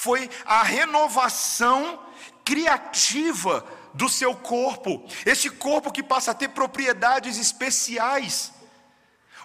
Foi 0.01 0.27
a 0.47 0.63
renovação 0.63 1.99
criativa 2.43 3.63
do 3.93 4.09
seu 4.09 4.33
corpo, 4.33 5.07
esse 5.23 5.47
corpo 5.47 5.91
que 5.91 6.01
passa 6.01 6.31
a 6.31 6.33
ter 6.33 6.47
propriedades 6.47 7.37
especiais. 7.37 8.51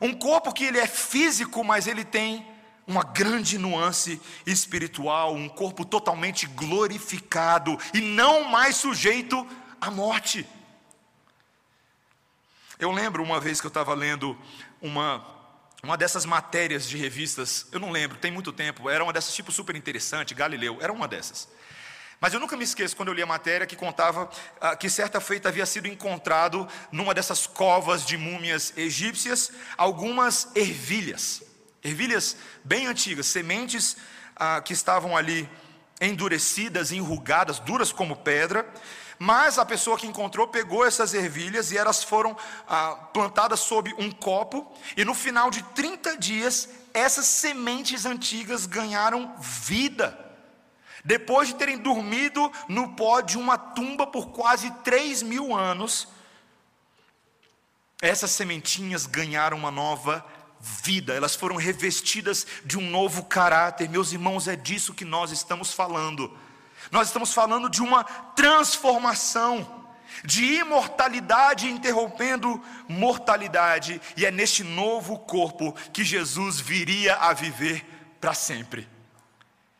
Um 0.00 0.14
corpo 0.14 0.54
que 0.54 0.64
ele 0.64 0.78
é 0.78 0.86
físico, 0.86 1.62
mas 1.62 1.86
ele 1.86 2.06
tem 2.06 2.46
uma 2.86 3.02
grande 3.02 3.58
nuance 3.58 4.18
espiritual, 4.46 5.34
um 5.34 5.46
corpo 5.46 5.84
totalmente 5.84 6.46
glorificado 6.46 7.78
e 7.92 8.00
não 8.00 8.44
mais 8.44 8.76
sujeito 8.76 9.46
à 9.78 9.90
morte. 9.90 10.48
Eu 12.78 12.92
lembro 12.92 13.22
uma 13.22 13.38
vez 13.38 13.60
que 13.60 13.66
eu 13.66 13.68
estava 13.76 13.92
lendo 13.92 14.34
uma, 14.80 15.22
uma 15.86 15.96
dessas 15.96 16.26
matérias 16.26 16.88
de 16.88 16.96
revistas, 16.96 17.66
eu 17.70 17.78
não 17.78 17.92
lembro, 17.92 18.18
tem 18.18 18.32
muito 18.32 18.52
tempo, 18.52 18.90
era 18.90 19.04
uma 19.04 19.12
dessas 19.12 19.32
tipo 19.32 19.52
super 19.52 19.76
interessante, 19.76 20.34
Galileu, 20.34 20.78
era 20.80 20.92
uma 20.92 21.06
dessas. 21.06 21.48
Mas 22.20 22.34
eu 22.34 22.40
nunca 22.40 22.56
me 22.56 22.64
esqueço 22.64 22.96
quando 22.96 23.08
eu 23.08 23.14
li 23.14 23.22
a 23.22 23.26
matéria 23.26 23.68
que 23.68 23.76
contava 23.76 24.28
ah, 24.60 24.74
que 24.74 24.90
certa 24.90 25.20
feita 25.20 25.48
havia 25.48 25.64
sido 25.64 25.86
encontrado 25.86 26.66
numa 26.90 27.14
dessas 27.14 27.46
covas 27.46 28.04
de 28.04 28.16
múmias 28.16 28.72
egípcias 28.76 29.52
algumas 29.78 30.48
ervilhas, 30.56 31.44
ervilhas 31.84 32.36
bem 32.64 32.88
antigas, 32.88 33.26
sementes 33.26 33.96
ah, 34.34 34.60
que 34.60 34.72
estavam 34.72 35.16
ali 35.16 35.48
endurecidas, 36.00 36.90
enrugadas, 36.90 37.60
duras 37.60 37.92
como 37.92 38.16
pedra, 38.16 38.68
mas 39.18 39.58
a 39.58 39.64
pessoa 39.64 39.96
que 39.96 40.06
encontrou 40.06 40.48
pegou 40.48 40.84
essas 40.84 41.14
ervilhas 41.14 41.72
e 41.72 41.78
elas 41.78 42.04
foram 42.04 42.36
ah, 42.68 42.94
plantadas 43.12 43.60
sob 43.60 43.94
um 43.98 44.10
copo, 44.10 44.70
e 44.96 45.04
no 45.04 45.14
final 45.14 45.50
de 45.50 45.62
30 45.62 46.16
dias, 46.18 46.68
essas 46.92 47.26
sementes 47.26 48.04
antigas 48.04 48.66
ganharam 48.66 49.34
vida. 49.38 50.18
Depois 51.04 51.48
de 51.48 51.54
terem 51.54 51.78
dormido 51.78 52.50
no 52.68 52.94
pó 52.94 53.20
de 53.20 53.38
uma 53.38 53.56
tumba 53.56 54.06
por 54.06 54.30
quase 54.30 54.70
3 54.82 55.22
mil 55.22 55.54
anos, 55.54 56.08
essas 58.02 58.30
sementinhas 58.32 59.06
ganharam 59.06 59.56
uma 59.56 59.70
nova 59.70 60.24
vida, 60.60 61.14
elas 61.14 61.34
foram 61.34 61.56
revestidas 61.56 62.46
de 62.64 62.76
um 62.76 62.90
novo 62.90 63.24
caráter. 63.24 63.88
Meus 63.88 64.12
irmãos, 64.12 64.48
é 64.48 64.56
disso 64.56 64.94
que 64.94 65.04
nós 65.04 65.30
estamos 65.30 65.72
falando. 65.72 66.36
Nós 66.90 67.08
estamos 67.08 67.32
falando 67.32 67.68
de 67.68 67.82
uma 67.82 68.04
transformação, 68.04 69.84
de 70.24 70.44
imortalidade 70.44 71.68
interrompendo 71.68 72.62
mortalidade, 72.88 74.00
e 74.16 74.24
é 74.24 74.30
neste 74.30 74.62
novo 74.62 75.18
corpo 75.18 75.72
que 75.92 76.04
Jesus 76.04 76.60
viria 76.60 77.16
a 77.16 77.32
viver 77.32 77.84
para 78.20 78.34
sempre. 78.34 78.88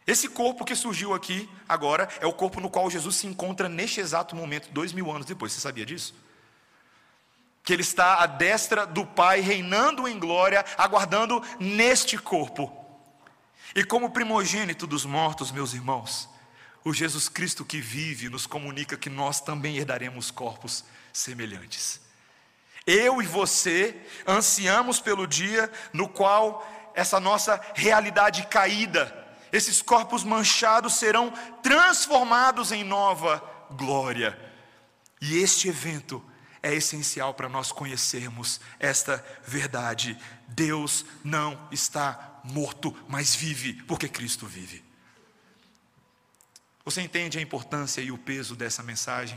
Esse 0.07 0.29
corpo 0.29 0.65
que 0.65 0.77
surgiu 0.77 1.13
aqui 1.15 1.51
agora 1.69 2.09
é 2.21 2.27
o 2.27 2.33
corpo 2.33 2.61
no 2.61 2.71
qual 2.71 2.89
Jesus 2.89 3.17
se 3.17 3.27
encontra 3.27 3.69
neste 3.69 3.99
exato 3.99 4.37
momento, 4.37 4.71
dois 4.71 4.93
mil 4.93 5.11
anos 5.11 5.27
depois. 5.27 5.53
Você 5.53 5.61
sabia 5.61 5.85
disso? 5.85 6.15
Que 7.65 7.73
ele 7.73 7.83
está 7.83 8.23
à 8.23 8.27
destra 8.27 8.87
do 8.87 9.05
Pai, 9.05 9.41
reinando 9.41 10.07
em 10.07 10.17
glória, 10.17 10.65
aguardando 10.79 11.43
neste 11.59 12.17
corpo. 12.17 12.73
E 13.75 13.83
como 13.83 14.11
primogênito 14.11 14.87
dos 14.87 15.05
mortos, 15.05 15.51
meus 15.51 15.75
irmãos, 15.75 16.29
o 16.87 16.95
Jesus 16.95 17.28
Cristo 17.28 17.64
que 17.64 17.81
vive 17.81 18.28
nos 18.28 18.47
comunica 18.47 18.97
que 18.97 19.11
nós 19.11 19.40
também 19.40 19.76
herdaremos 19.76 20.31
corpos 20.31 20.85
semelhantes. 21.12 22.00
Eu 22.87 23.21
e 23.21 23.26
você 23.26 23.93
ansiamos 24.25 25.00
pelo 25.00 25.26
dia 25.26 25.69
no 25.93 26.09
qual 26.09 26.64
essa 26.95 27.19
nossa 27.19 27.61
realidade 27.75 28.47
caída, 28.47 29.12
esses 29.52 29.83
corpos 29.83 30.23
manchados 30.23 30.95
serão 30.95 31.33
transformados 31.61 32.71
em 32.71 32.85
nova 32.85 33.43
glória. 33.73 34.38
E 35.21 35.38
este 35.38 35.69
evento 35.69 36.25
é 36.62 36.73
essencial 36.73 37.35
para 37.35 37.49
nós 37.49 37.73
conhecermos 37.73 38.61
esta 38.78 39.26
verdade. 39.45 40.16
Deus 40.47 41.05
não 41.25 41.66
está 41.73 42.40
morto, 42.45 42.97
mas 43.09 43.35
vive, 43.35 43.73
porque 43.73 44.09
Cristo 44.09 44.47
vive. 44.47 44.86
Você 46.87 47.02
entende 47.02 47.37
a 47.37 47.43
importância 47.43 48.00
e 48.00 48.12
o 48.12 48.16
peso 48.16 48.55
dessa 48.55 48.81
mensagem? 48.81 49.37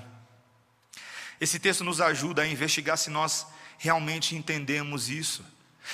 Esse 1.42 1.58
texto 1.58 1.84
nos 1.84 2.00
ajuda 2.00 2.44
a 2.44 2.48
investigar 2.48 2.96
se 2.96 3.10
nós 3.10 3.48
realmente 3.80 4.36
entendemos 4.36 5.10
isso. 5.10 5.44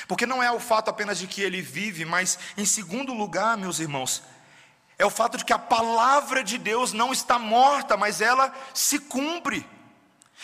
Porque 0.05 0.25
não 0.25 0.43
é 0.43 0.51
o 0.51 0.59
fato 0.59 0.89
apenas 0.89 1.17
de 1.17 1.27
que 1.27 1.41
ele 1.41 1.62
vive, 1.62 2.03
mas 2.03 2.38
em 2.57 2.65
segundo 2.65 3.13
lugar, 3.13 3.57
meus 3.57 3.79
irmãos, 3.79 4.21
é 4.97 5.05
o 5.05 5.09
fato 5.09 5.38
de 5.38 5.45
que 5.45 5.53
a 5.53 5.57
palavra 5.57 6.43
de 6.43 6.57
Deus 6.57 6.91
não 6.91 7.13
está 7.13 7.39
morta, 7.39 7.95
mas 7.95 8.19
ela 8.19 8.53
se 8.74 9.00
cumpre. 9.00 9.65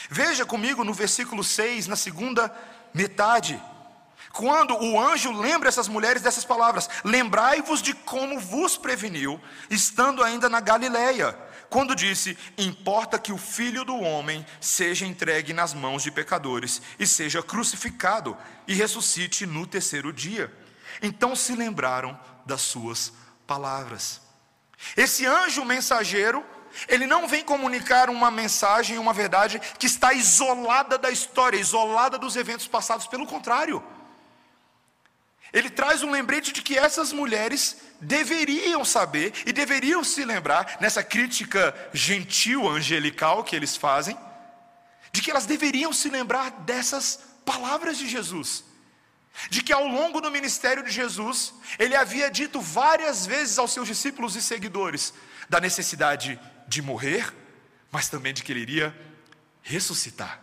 Veja 0.09 0.45
comigo 0.45 0.81
no 0.85 0.93
versículo 0.93 1.43
6, 1.43 1.87
na 1.87 1.97
segunda 1.97 2.55
metade, 2.93 3.61
quando 4.31 4.75
o 4.75 4.99
anjo 4.99 5.31
lembra 5.31 5.69
essas 5.69 5.87
mulheres 5.87 6.21
dessas 6.21 6.45
palavras: 6.45 6.89
Lembrai-vos 7.03 7.81
de 7.81 7.93
como 7.93 8.39
vos 8.39 8.77
preveniu, 8.77 9.39
estando 9.69 10.23
ainda 10.23 10.49
na 10.49 10.59
Galileia 10.59 11.37
quando 11.71 11.95
disse: 11.95 12.37
Importa 12.57 13.17
que 13.17 13.31
o 13.31 13.37
filho 13.37 13.85
do 13.85 13.97
homem 13.97 14.45
seja 14.59 15.05
entregue 15.05 15.53
nas 15.53 15.73
mãos 15.73 16.03
de 16.03 16.11
pecadores 16.11 16.81
e 16.99 17.07
seja 17.07 17.41
crucificado 17.41 18.37
e 18.67 18.73
ressuscite 18.73 19.45
no 19.45 19.65
terceiro 19.65 20.11
dia. 20.11 20.53
Então 21.01 21.33
se 21.33 21.55
lembraram 21.55 22.19
das 22.45 22.61
suas 22.61 23.13
palavras. 23.47 24.21
Esse 24.97 25.25
anjo 25.25 25.63
mensageiro, 25.63 26.45
ele 26.89 27.07
não 27.07 27.25
vem 27.25 27.41
comunicar 27.41 28.09
uma 28.09 28.29
mensagem, 28.29 28.97
uma 28.97 29.13
verdade 29.13 29.59
que 29.79 29.85
está 29.85 30.11
isolada 30.11 30.97
da 30.97 31.09
história, 31.09 31.57
isolada 31.57 32.17
dos 32.17 32.35
eventos 32.35 32.67
passados, 32.67 33.07
pelo 33.07 33.25
contrário. 33.25 33.81
Ele 35.53 35.69
traz 35.69 36.01
um 36.01 36.11
lembrete 36.11 36.53
de 36.53 36.61
que 36.61 36.77
essas 36.77 37.11
mulheres 37.11 37.77
deveriam 37.99 38.85
saber 38.85 39.33
e 39.45 39.51
deveriam 39.51 40.03
se 40.03 40.23
lembrar, 40.23 40.77
nessa 40.79 41.03
crítica 41.03 41.75
gentil, 41.93 42.69
angelical 42.69 43.43
que 43.43 43.55
eles 43.55 43.75
fazem, 43.75 44.17
de 45.11 45.21
que 45.21 45.29
elas 45.29 45.45
deveriam 45.45 45.91
se 45.91 46.09
lembrar 46.09 46.51
dessas 46.61 47.19
palavras 47.45 47.97
de 47.97 48.07
Jesus. 48.07 48.63
De 49.49 49.61
que 49.61 49.73
ao 49.73 49.87
longo 49.87 50.21
do 50.21 50.31
ministério 50.31 50.83
de 50.83 50.91
Jesus, 50.91 51.53
ele 51.79 51.95
havia 51.95 52.29
dito 52.29 52.59
várias 52.59 53.25
vezes 53.25 53.57
aos 53.57 53.71
seus 53.71 53.87
discípulos 53.87 54.35
e 54.35 54.41
seguidores 54.41 55.13
da 55.49 55.59
necessidade 55.59 56.39
de 56.67 56.81
morrer, 56.81 57.33
mas 57.91 58.07
também 58.09 58.33
de 58.33 58.43
que 58.43 58.51
ele 58.51 58.61
iria 58.61 58.95
ressuscitar. 59.61 60.39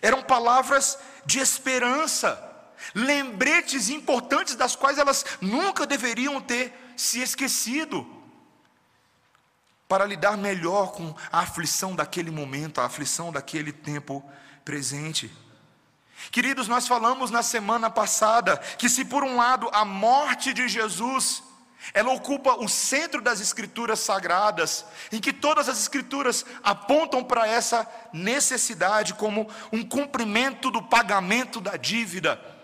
Eram 0.00 0.22
palavras 0.22 0.98
de 1.26 1.38
esperança, 1.38 2.42
lembretes 2.94 3.88
importantes 3.88 4.54
das 4.54 4.76
quais 4.76 4.98
elas 4.98 5.24
nunca 5.40 5.86
deveriam 5.86 6.40
ter 6.40 6.72
se 6.96 7.20
esquecido, 7.20 8.06
para 9.88 10.04
lidar 10.04 10.36
melhor 10.36 10.92
com 10.92 11.14
a 11.32 11.40
aflição 11.40 11.96
daquele 11.96 12.30
momento, 12.30 12.80
a 12.80 12.84
aflição 12.84 13.32
daquele 13.32 13.72
tempo 13.72 14.22
presente. 14.62 15.32
Queridos, 16.30 16.68
nós 16.68 16.86
falamos 16.86 17.30
na 17.30 17.42
semana 17.42 17.88
passada 17.88 18.58
que, 18.76 18.88
se 18.88 19.04
por 19.04 19.24
um 19.24 19.36
lado 19.36 19.70
a 19.72 19.84
morte 19.84 20.52
de 20.52 20.68
Jesus 20.68 21.42
ela 21.94 22.12
ocupa 22.12 22.54
o 22.54 22.68
centro 22.68 23.22
das 23.22 23.40
escrituras 23.40 24.00
sagradas, 24.00 24.84
em 25.12 25.20
que 25.20 25.32
todas 25.32 25.68
as 25.68 25.78
escrituras 25.78 26.44
apontam 26.62 27.22
para 27.22 27.46
essa 27.46 27.88
necessidade 28.12 29.14
como 29.14 29.48
um 29.72 29.82
cumprimento 29.84 30.70
do 30.70 30.82
pagamento 30.82 31.60
da 31.60 31.76
dívida. 31.76 32.57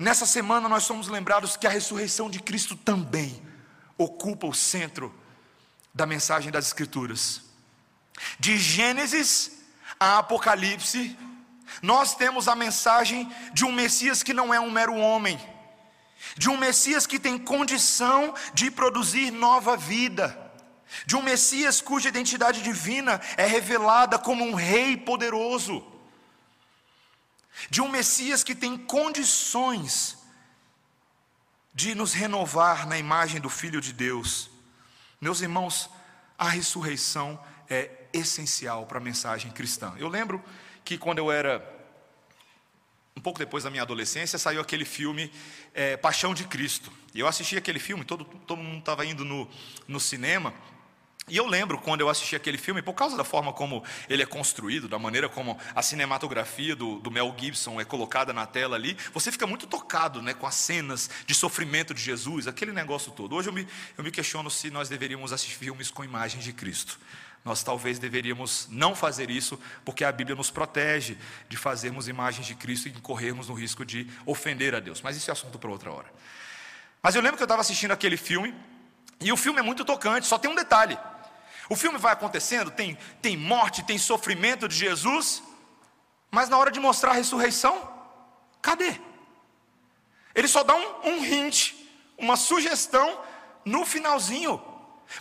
Nessa 0.00 0.24
semana 0.24 0.68
nós 0.68 0.84
somos 0.84 1.08
lembrados 1.08 1.56
que 1.56 1.66
a 1.66 1.70
ressurreição 1.70 2.30
de 2.30 2.38
Cristo 2.38 2.76
também 2.76 3.42
ocupa 3.96 4.46
o 4.46 4.54
centro 4.54 5.12
da 5.92 6.06
mensagem 6.06 6.52
das 6.52 6.66
Escrituras. 6.66 7.42
De 8.38 8.56
Gênesis 8.56 9.58
a 9.98 10.18
Apocalipse, 10.18 11.18
nós 11.82 12.14
temos 12.14 12.46
a 12.46 12.54
mensagem 12.54 13.28
de 13.52 13.64
um 13.64 13.72
Messias 13.72 14.22
que 14.22 14.32
não 14.32 14.54
é 14.54 14.60
um 14.60 14.70
mero 14.70 14.94
homem, 14.94 15.36
de 16.36 16.48
um 16.48 16.56
Messias 16.56 17.04
que 17.04 17.18
tem 17.18 17.36
condição 17.36 18.32
de 18.54 18.70
produzir 18.70 19.32
nova 19.32 19.76
vida, 19.76 20.38
de 21.06 21.16
um 21.16 21.22
Messias 21.22 21.80
cuja 21.80 22.08
identidade 22.08 22.62
divina 22.62 23.20
é 23.36 23.46
revelada 23.46 24.16
como 24.16 24.44
um 24.44 24.54
rei 24.54 24.96
poderoso 24.96 25.97
de 27.70 27.80
um 27.80 27.88
Messias 27.88 28.44
que 28.44 28.54
tem 28.54 28.76
condições 28.76 30.18
de 31.74 31.94
nos 31.94 32.12
renovar 32.12 32.86
na 32.86 32.98
imagem 32.98 33.40
do 33.40 33.48
Filho 33.48 33.80
de 33.80 33.92
Deus. 33.92 34.50
Meus 35.20 35.40
irmãos, 35.40 35.88
a 36.36 36.48
ressurreição 36.48 37.38
é 37.68 37.90
essencial 38.12 38.86
para 38.86 38.98
a 38.98 39.00
mensagem 39.00 39.50
cristã. 39.50 39.94
Eu 39.98 40.08
lembro 40.08 40.42
que 40.84 40.96
quando 40.96 41.18
eu 41.18 41.30
era 41.30 41.76
um 43.16 43.20
pouco 43.20 43.38
depois 43.38 43.64
da 43.64 43.70
minha 43.70 43.82
adolescência, 43.82 44.38
saiu 44.38 44.60
aquele 44.60 44.84
filme 44.84 45.32
é, 45.74 45.96
Paixão 45.96 46.32
de 46.32 46.44
Cristo. 46.44 46.92
E 47.12 47.20
eu 47.20 47.26
assisti 47.26 47.56
aquele 47.56 47.80
filme, 47.80 48.04
todo, 48.04 48.24
todo 48.24 48.62
mundo 48.62 48.78
estava 48.78 49.04
indo 49.04 49.24
no, 49.24 49.48
no 49.88 49.98
cinema, 49.98 50.54
e 51.28 51.36
eu 51.36 51.46
lembro 51.46 51.78
quando 51.78 52.00
eu 52.00 52.08
assisti 52.08 52.34
aquele 52.34 52.58
filme, 52.58 52.82
por 52.82 52.94
causa 52.94 53.16
da 53.16 53.24
forma 53.24 53.52
como 53.52 53.82
ele 54.08 54.22
é 54.22 54.26
construído, 54.26 54.88
da 54.88 54.98
maneira 54.98 55.28
como 55.28 55.58
a 55.74 55.82
cinematografia 55.82 56.74
do, 56.74 56.98
do, 56.98 57.10
Mel 57.10 57.34
Gibson 57.38 57.80
é 57.80 57.84
colocada 57.84 58.32
na 58.32 58.46
tela 58.46 58.76
ali, 58.76 58.96
você 59.12 59.30
fica 59.30 59.46
muito 59.46 59.66
tocado 59.66 60.22
né, 60.22 60.34
com 60.34 60.46
as 60.46 60.54
cenas 60.54 61.10
de 61.26 61.34
sofrimento 61.34 61.92
de 61.92 62.00
Jesus, 62.00 62.46
aquele 62.46 62.72
negócio 62.72 63.12
todo. 63.12 63.34
Hoje 63.34 63.48
eu 63.48 63.52
me, 63.52 63.66
eu 63.96 64.04
me 64.04 64.10
questiono 64.10 64.50
se 64.50 64.70
nós 64.70 64.88
deveríamos 64.88 65.32
assistir 65.32 65.56
filmes 65.56 65.90
com 65.90 66.04
imagens 66.04 66.44
de 66.44 66.52
Cristo. 66.52 66.98
Nós 67.44 67.62
talvez 67.62 67.98
deveríamos 67.98 68.68
não 68.70 68.94
fazer 68.94 69.30
isso, 69.30 69.58
porque 69.84 70.04
a 70.04 70.12
Bíblia 70.12 70.36
nos 70.36 70.50
protege 70.50 71.16
de 71.48 71.56
fazermos 71.56 72.08
imagens 72.08 72.46
de 72.46 72.54
Cristo 72.54 72.88
e 72.88 72.92
incorrermos 72.92 73.48
no 73.48 73.54
risco 73.54 73.84
de 73.84 74.08
ofender 74.26 74.74
a 74.74 74.80
Deus. 74.80 75.00
Mas 75.00 75.16
isso 75.16 75.30
é 75.30 75.32
assunto 75.32 75.58
para 75.58 75.70
outra 75.70 75.90
hora. 75.90 76.12
Mas 77.02 77.14
eu 77.14 77.22
lembro 77.22 77.36
que 77.36 77.42
eu 77.42 77.46
estava 77.46 77.60
assistindo 77.60 77.92
aquele 77.92 78.16
filme, 78.16 78.54
e 79.20 79.32
o 79.32 79.36
filme 79.36 79.58
é 79.58 79.62
muito 79.62 79.84
tocante, 79.84 80.26
só 80.26 80.38
tem 80.38 80.50
um 80.50 80.54
detalhe. 80.54 80.98
O 81.68 81.76
filme 81.76 81.98
vai 81.98 82.12
acontecendo, 82.12 82.70
tem, 82.70 82.96
tem 83.20 83.36
morte, 83.36 83.84
tem 83.84 83.98
sofrimento 83.98 84.66
de 84.66 84.76
Jesus, 84.76 85.42
mas 86.30 86.48
na 86.48 86.56
hora 86.56 86.70
de 86.70 86.80
mostrar 86.80 87.10
a 87.10 87.14
ressurreição, 87.14 87.90
cadê? 88.62 89.00
Ele 90.34 90.48
só 90.48 90.62
dá 90.62 90.74
um, 90.74 91.10
um 91.10 91.24
hint, 91.24 91.74
uma 92.16 92.36
sugestão 92.36 93.20
no 93.64 93.84
finalzinho. 93.84 94.62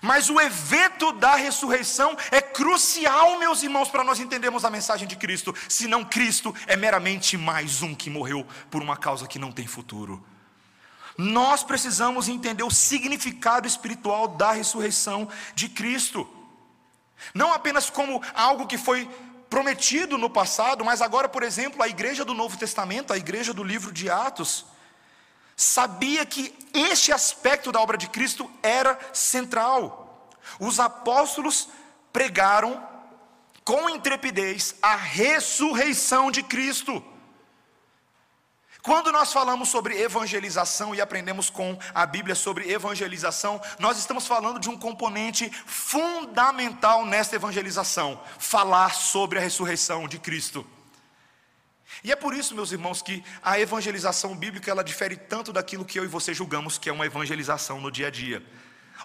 Mas 0.02 0.30
o 0.30 0.40
evento 0.40 1.14
da 1.14 1.36
ressurreição 1.36 2.16
é 2.30 2.42
crucial, 2.42 3.40
meus 3.40 3.64
irmãos, 3.64 3.90
para 3.90 4.04
nós 4.04 4.20
entendermos 4.20 4.66
a 4.66 4.70
mensagem 4.70 5.08
de 5.08 5.16
Cristo. 5.16 5.56
Senão, 5.70 6.04
Cristo 6.04 6.54
é 6.68 6.76
meramente 6.76 7.38
mais 7.38 7.82
um 7.82 7.96
que 7.96 8.10
morreu 8.10 8.46
por 8.70 8.82
uma 8.82 8.98
causa 8.98 9.28
que 9.28 9.40
não 9.40 9.52
tem 9.52 9.66
futuro. 9.66 10.24
Nós 11.18 11.64
precisamos 11.64 12.28
entender 12.28 12.64
o 12.64 12.70
significado 12.70 13.66
espiritual 13.66 14.28
da 14.28 14.52
ressurreição 14.52 15.28
de 15.56 15.70
Cristo. 15.70 16.30
Não 17.34 17.54
apenas 17.54 17.90
como 17.90 18.22
algo 18.34 18.68
que 18.68 18.78
foi 18.78 19.10
prometido 19.50 20.18
no 20.18 20.30
passado, 20.30 20.84
mas 20.84 21.02
agora, 21.02 21.30
por 21.30 21.44
exemplo, 21.44 21.82
a 21.82 21.88
igreja 21.88 22.26
do 22.26 22.34
Novo 22.34 22.58
Testamento, 22.58 23.14
a 23.14 23.18
igreja 23.18 23.54
do 23.54 23.64
livro 23.64 23.92
de 23.92 24.10
Atos, 24.10 24.66
sabia 25.56 26.26
que 26.26 26.54
este 26.74 27.12
aspecto 27.12 27.72
da 27.72 27.82
obra 27.82 27.98
de 27.98 28.08
Cristo 28.08 28.50
era 28.62 28.98
central. 29.14 30.30
Os 30.60 30.80
apóstolos 30.80 31.70
pregaram 32.14 32.88
com 33.64 33.90
intrepidez 33.90 34.76
a 34.82 34.96
ressurreição 34.96 36.32
de 36.32 36.44
Cristo. 36.44 37.04
Quando 38.88 39.12
nós 39.12 39.34
falamos 39.34 39.68
sobre 39.68 40.02
evangelização 40.02 40.96
e 40.96 41.02
aprendemos 41.02 41.50
com 41.50 41.78
a 41.94 42.06
Bíblia 42.06 42.34
sobre 42.34 42.72
evangelização, 42.72 43.60
nós 43.80 43.98
estamos 43.98 44.26
falando 44.26 44.62
de 44.62 44.70
um 44.70 44.78
componente 44.78 45.52
fundamental 45.66 47.06
nesta 47.06 47.36
evangelização: 47.36 48.18
falar 48.40 48.94
sobre 48.94 49.40
a 49.40 49.42
ressurreição 49.42 50.08
de 50.08 50.18
Cristo. 50.18 50.66
E 52.02 52.14
é 52.14 52.16
por 52.16 52.34
isso, 52.34 52.56
meus 52.56 52.72
irmãos, 52.72 53.02
que 53.02 53.22
a 53.44 53.60
evangelização 53.60 54.34
bíblica 54.34 54.72
ela 54.72 54.86
difere 54.86 55.18
tanto 55.18 55.52
daquilo 55.52 55.84
que 55.84 56.00
eu 56.00 56.06
e 56.06 56.08
você 56.08 56.34
julgamos 56.34 56.78
que 56.78 56.90
é 56.90 56.94
uma 56.94 57.06
evangelização 57.06 57.82
no 57.82 57.92
dia 57.92 58.08
a 58.08 58.10
dia. 58.10 58.42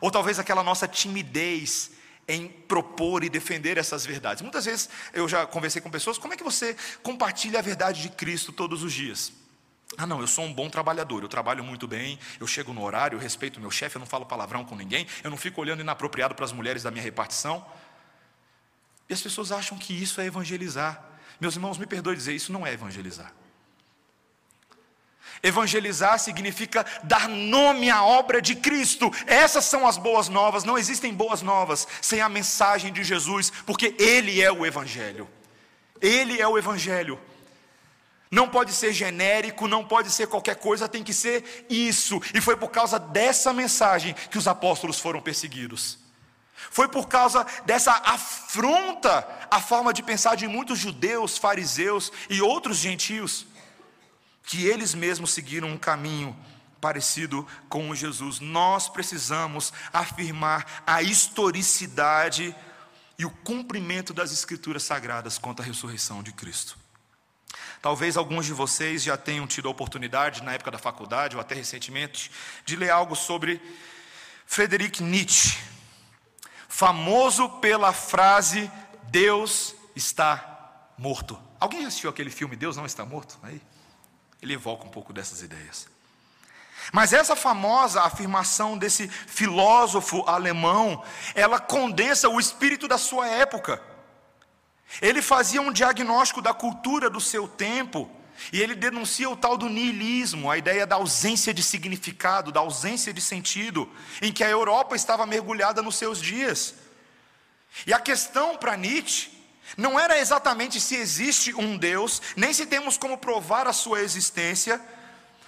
Ou 0.00 0.12
talvez 0.12 0.38
aquela 0.38 0.62
nossa 0.62 0.86
timidez 0.86 1.90
em 2.28 2.46
propor 2.46 3.24
e 3.24 3.28
defender 3.28 3.78
essas 3.78 4.06
verdades. 4.06 4.42
Muitas 4.42 4.64
vezes 4.64 4.88
eu 5.12 5.28
já 5.28 5.44
conversei 5.44 5.82
com 5.82 5.90
pessoas, 5.90 6.18
como 6.18 6.34
é 6.34 6.36
que 6.36 6.44
você 6.44 6.76
compartilha 7.02 7.58
a 7.58 7.62
verdade 7.62 8.00
de 8.00 8.10
Cristo 8.10 8.52
todos 8.52 8.84
os 8.84 8.92
dias? 8.92 9.41
Ah, 9.98 10.06
não, 10.06 10.20
eu 10.20 10.26
sou 10.26 10.44
um 10.44 10.52
bom 10.52 10.70
trabalhador, 10.70 11.22
eu 11.22 11.28
trabalho 11.28 11.62
muito 11.62 11.86
bem, 11.86 12.18
eu 12.40 12.46
chego 12.46 12.72
no 12.72 12.82
horário, 12.82 13.16
eu 13.16 13.20
respeito 13.20 13.60
meu 13.60 13.70
chefe, 13.70 13.96
eu 13.96 14.00
não 14.00 14.06
falo 14.06 14.24
palavrão 14.24 14.64
com 14.64 14.74
ninguém, 14.74 15.06
eu 15.22 15.30
não 15.30 15.36
fico 15.36 15.60
olhando 15.60 15.80
inapropriado 15.80 16.34
para 16.34 16.44
as 16.44 16.52
mulheres 16.52 16.82
da 16.82 16.90
minha 16.90 17.02
repartição. 17.02 17.64
E 19.08 19.12
as 19.12 19.20
pessoas 19.20 19.52
acham 19.52 19.76
que 19.76 19.92
isso 19.92 20.20
é 20.20 20.24
evangelizar. 20.24 21.02
Meus 21.40 21.54
irmãos, 21.54 21.76
me 21.76 21.86
perdoe 21.86 22.16
dizer, 22.16 22.34
isso 22.34 22.52
não 22.52 22.66
é 22.66 22.72
evangelizar. 22.72 23.32
Evangelizar 25.42 26.20
significa 26.20 26.86
dar 27.02 27.28
nome 27.28 27.90
à 27.90 28.04
obra 28.04 28.40
de 28.40 28.54
Cristo. 28.54 29.10
Essas 29.26 29.64
são 29.64 29.86
as 29.86 29.98
boas 29.98 30.28
novas. 30.28 30.62
Não 30.62 30.78
existem 30.78 31.12
boas 31.12 31.42
novas 31.42 31.86
sem 32.00 32.20
a 32.20 32.28
mensagem 32.28 32.92
de 32.92 33.02
Jesus, 33.02 33.50
porque 33.66 33.94
Ele 33.98 34.40
é 34.40 34.52
o 34.52 34.64
Evangelho. 34.64 35.28
Ele 36.00 36.40
é 36.40 36.46
o 36.46 36.56
Evangelho. 36.56 37.18
Não 38.32 38.48
pode 38.48 38.72
ser 38.72 38.94
genérico, 38.94 39.68
não 39.68 39.84
pode 39.84 40.10
ser 40.10 40.26
qualquer 40.26 40.56
coisa, 40.56 40.88
tem 40.88 41.04
que 41.04 41.12
ser 41.12 41.66
isso. 41.68 42.18
E 42.32 42.40
foi 42.40 42.56
por 42.56 42.70
causa 42.70 42.98
dessa 42.98 43.52
mensagem 43.52 44.14
que 44.30 44.38
os 44.38 44.48
apóstolos 44.48 44.98
foram 44.98 45.20
perseguidos. 45.20 45.98
Foi 46.70 46.88
por 46.88 47.08
causa 47.08 47.44
dessa 47.66 47.92
afronta 47.92 49.28
à 49.50 49.60
forma 49.60 49.92
de 49.92 50.02
pensar 50.02 50.34
de 50.34 50.48
muitos 50.48 50.78
judeus, 50.78 51.36
fariseus 51.36 52.10
e 52.30 52.40
outros 52.40 52.78
gentios, 52.78 53.44
que 54.44 54.66
eles 54.66 54.94
mesmos 54.94 55.32
seguiram 55.32 55.68
um 55.68 55.76
caminho 55.76 56.34
parecido 56.80 57.46
com 57.68 57.94
Jesus. 57.94 58.40
Nós 58.40 58.88
precisamos 58.88 59.74
afirmar 59.92 60.82
a 60.86 61.02
historicidade 61.02 62.56
e 63.18 63.26
o 63.26 63.30
cumprimento 63.30 64.14
das 64.14 64.32
Escrituras 64.32 64.84
sagradas 64.84 65.36
quanto 65.36 65.60
à 65.60 65.64
ressurreição 65.66 66.22
de 66.22 66.32
Cristo. 66.32 66.81
Talvez 67.82 68.16
alguns 68.16 68.46
de 68.46 68.52
vocês 68.52 69.02
já 69.02 69.16
tenham 69.16 69.44
tido 69.44 69.66
a 69.66 69.70
oportunidade, 69.72 70.44
na 70.44 70.54
época 70.54 70.70
da 70.70 70.78
faculdade 70.78 71.34
ou 71.34 71.42
até 71.42 71.56
recentemente, 71.56 72.30
de 72.64 72.76
ler 72.76 72.90
algo 72.90 73.16
sobre 73.16 73.60
Friedrich 74.46 75.02
Nietzsche, 75.02 75.58
famoso 76.68 77.48
pela 77.58 77.92
frase: 77.92 78.70
Deus 79.10 79.74
está 79.96 80.86
morto. 80.96 81.36
Alguém 81.58 81.82
já 81.82 81.88
assistiu 81.88 82.08
aquele 82.08 82.30
filme 82.30 82.54
Deus 82.54 82.76
não 82.76 82.86
está 82.86 83.04
morto? 83.04 83.36
Aí, 83.42 83.60
ele 84.40 84.54
evoca 84.54 84.84
um 84.84 84.88
pouco 84.88 85.12
dessas 85.12 85.42
ideias. 85.42 85.88
Mas 86.92 87.12
essa 87.12 87.34
famosa 87.34 88.02
afirmação 88.02 88.78
desse 88.78 89.08
filósofo 89.08 90.22
alemão, 90.22 91.02
ela 91.34 91.58
condensa 91.58 92.28
o 92.28 92.38
espírito 92.38 92.86
da 92.86 92.96
sua 92.96 93.26
época. 93.26 93.82
Ele 95.00 95.22
fazia 95.22 95.62
um 95.62 95.72
diagnóstico 95.72 96.42
da 96.42 96.52
cultura 96.52 97.08
do 97.08 97.20
seu 97.20 97.48
tempo, 97.48 98.10
e 98.52 98.60
ele 98.60 98.74
denuncia 98.74 99.28
o 99.30 99.36
tal 99.36 99.56
do 99.56 99.68
niilismo, 99.68 100.50
a 100.50 100.58
ideia 100.58 100.86
da 100.86 100.96
ausência 100.96 101.54
de 101.54 101.62
significado, 101.62 102.50
da 102.50 102.60
ausência 102.60 103.12
de 103.12 103.20
sentido, 103.20 103.88
em 104.20 104.32
que 104.32 104.42
a 104.42 104.48
Europa 104.48 104.96
estava 104.96 105.26
mergulhada 105.26 105.82
nos 105.82 105.96
seus 105.96 106.20
dias. 106.20 106.74
E 107.86 107.92
a 107.92 108.00
questão 108.00 108.56
para 108.56 108.76
Nietzsche 108.76 109.30
não 109.76 109.98
era 109.98 110.18
exatamente 110.18 110.80
se 110.80 110.96
existe 110.96 111.54
um 111.54 111.76
Deus, 111.76 112.20
nem 112.36 112.52
se 112.52 112.66
temos 112.66 112.98
como 112.98 113.16
provar 113.16 113.66
a 113.66 113.72
sua 113.72 114.00
existência. 114.00 114.80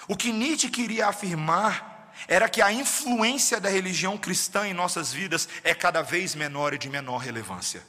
O 0.09 0.17
que 0.17 0.33
Nietzsche 0.33 0.69
queria 0.69 1.09
afirmar 1.09 2.13
era 2.29 2.49
que 2.49 2.63
a 2.63 2.73
influência 2.73 3.61
da 3.61 3.69
religião 3.69 4.17
cristã 4.17 4.67
em 4.67 4.73
nossas 4.73 5.13
vidas 5.13 5.49
é 5.63 5.75
cada 5.75 6.01
vez 6.01 6.35
menor 6.35 6.73
e 6.73 6.79
de 6.79 6.89
menor 6.89 7.19
relevância. 7.19 7.83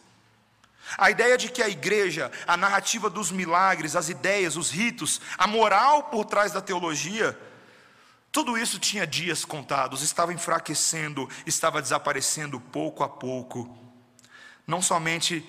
A 0.97 1.09
ideia 1.09 1.37
de 1.37 1.49
que 1.49 1.61
a 1.61 1.69
igreja, 1.69 2.31
a 2.45 2.55
narrativa 2.55 3.09
dos 3.09 3.31
milagres, 3.31 3.95
as 3.95 4.09
ideias, 4.09 4.55
os 4.55 4.69
ritos, 4.69 5.19
a 5.37 5.47
moral 5.47 6.03
por 6.03 6.25
trás 6.25 6.51
da 6.51 6.61
teologia, 6.61 7.37
tudo 8.31 8.57
isso 8.57 8.77
tinha 8.79 9.07
dias 9.07 9.43
contados, 9.43 10.01
estava 10.01 10.33
enfraquecendo, 10.33 11.29
estava 11.45 11.81
desaparecendo 11.81 12.59
pouco 12.59 13.03
a 13.03 13.09
pouco. 13.09 13.77
Não 14.67 14.81
somente 14.81 15.47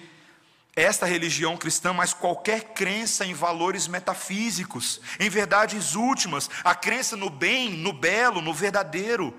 esta 0.74 1.04
religião 1.04 1.56
cristã, 1.56 1.92
mas 1.92 2.14
qualquer 2.14 2.74
crença 2.74 3.24
em 3.24 3.34
valores 3.34 3.88
metafísicos, 3.88 5.00
em 5.18 5.28
verdades 5.28 5.94
últimas, 5.94 6.48
a 6.64 6.74
crença 6.74 7.16
no 7.16 7.28
bem, 7.28 7.70
no 7.70 7.92
belo, 7.92 8.40
no 8.40 8.54
verdadeiro. 8.54 9.34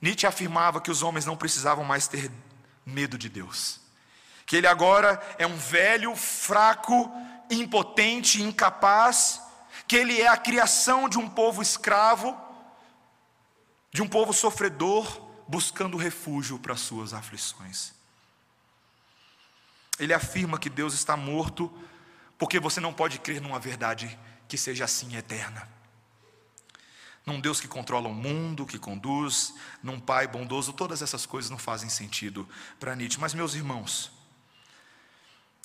Nietzsche 0.00 0.26
afirmava 0.26 0.80
que 0.80 0.90
os 0.90 1.02
homens 1.02 1.24
não 1.24 1.36
precisavam 1.36 1.84
mais 1.84 2.06
ter 2.06 2.30
medo 2.84 3.16
de 3.16 3.28
Deus 3.28 3.85
que 4.46 4.54
ele 4.54 4.68
agora 4.68 5.20
é 5.38 5.46
um 5.46 5.56
velho, 5.56 6.14
fraco, 6.14 7.12
impotente, 7.50 8.40
incapaz, 8.40 9.42
que 9.88 9.96
ele 9.96 10.20
é 10.20 10.28
a 10.28 10.36
criação 10.36 11.08
de 11.08 11.18
um 11.18 11.28
povo 11.28 11.60
escravo, 11.60 12.36
de 13.92 14.02
um 14.02 14.08
povo 14.08 14.32
sofredor, 14.32 15.20
buscando 15.48 15.96
refúgio 15.96 16.58
para 16.58 16.76
suas 16.76 17.12
aflições. 17.12 17.92
Ele 19.98 20.14
afirma 20.14 20.58
que 20.58 20.70
Deus 20.70 20.94
está 20.94 21.16
morto, 21.16 21.72
porque 22.38 22.60
você 22.60 22.80
não 22.80 22.92
pode 22.92 23.18
crer 23.18 23.40
numa 23.40 23.58
verdade 23.58 24.16
que 24.46 24.56
seja 24.56 24.84
assim 24.84 25.16
eterna. 25.16 25.68
Num 27.24 27.40
Deus 27.40 27.60
que 27.60 27.66
controla 27.66 28.08
o 28.08 28.14
mundo, 28.14 28.66
que 28.66 28.78
conduz, 28.78 29.54
num 29.82 29.98
Pai 29.98 30.28
bondoso, 30.28 30.72
todas 30.72 31.02
essas 31.02 31.26
coisas 31.26 31.50
não 31.50 31.58
fazem 31.58 31.88
sentido 31.88 32.48
para 32.78 32.94
Nietzsche. 32.94 33.20
Mas, 33.20 33.34
meus 33.34 33.54
irmãos, 33.54 34.15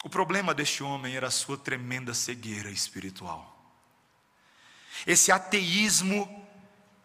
o 0.03 0.09
problema 0.09 0.53
deste 0.53 0.83
homem 0.83 1.15
era 1.15 1.27
a 1.27 1.31
sua 1.31 1.57
tremenda 1.57 2.13
cegueira 2.13 2.69
espiritual. 2.69 3.55
Esse 5.05 5.31
ateísmo 5.31 6.41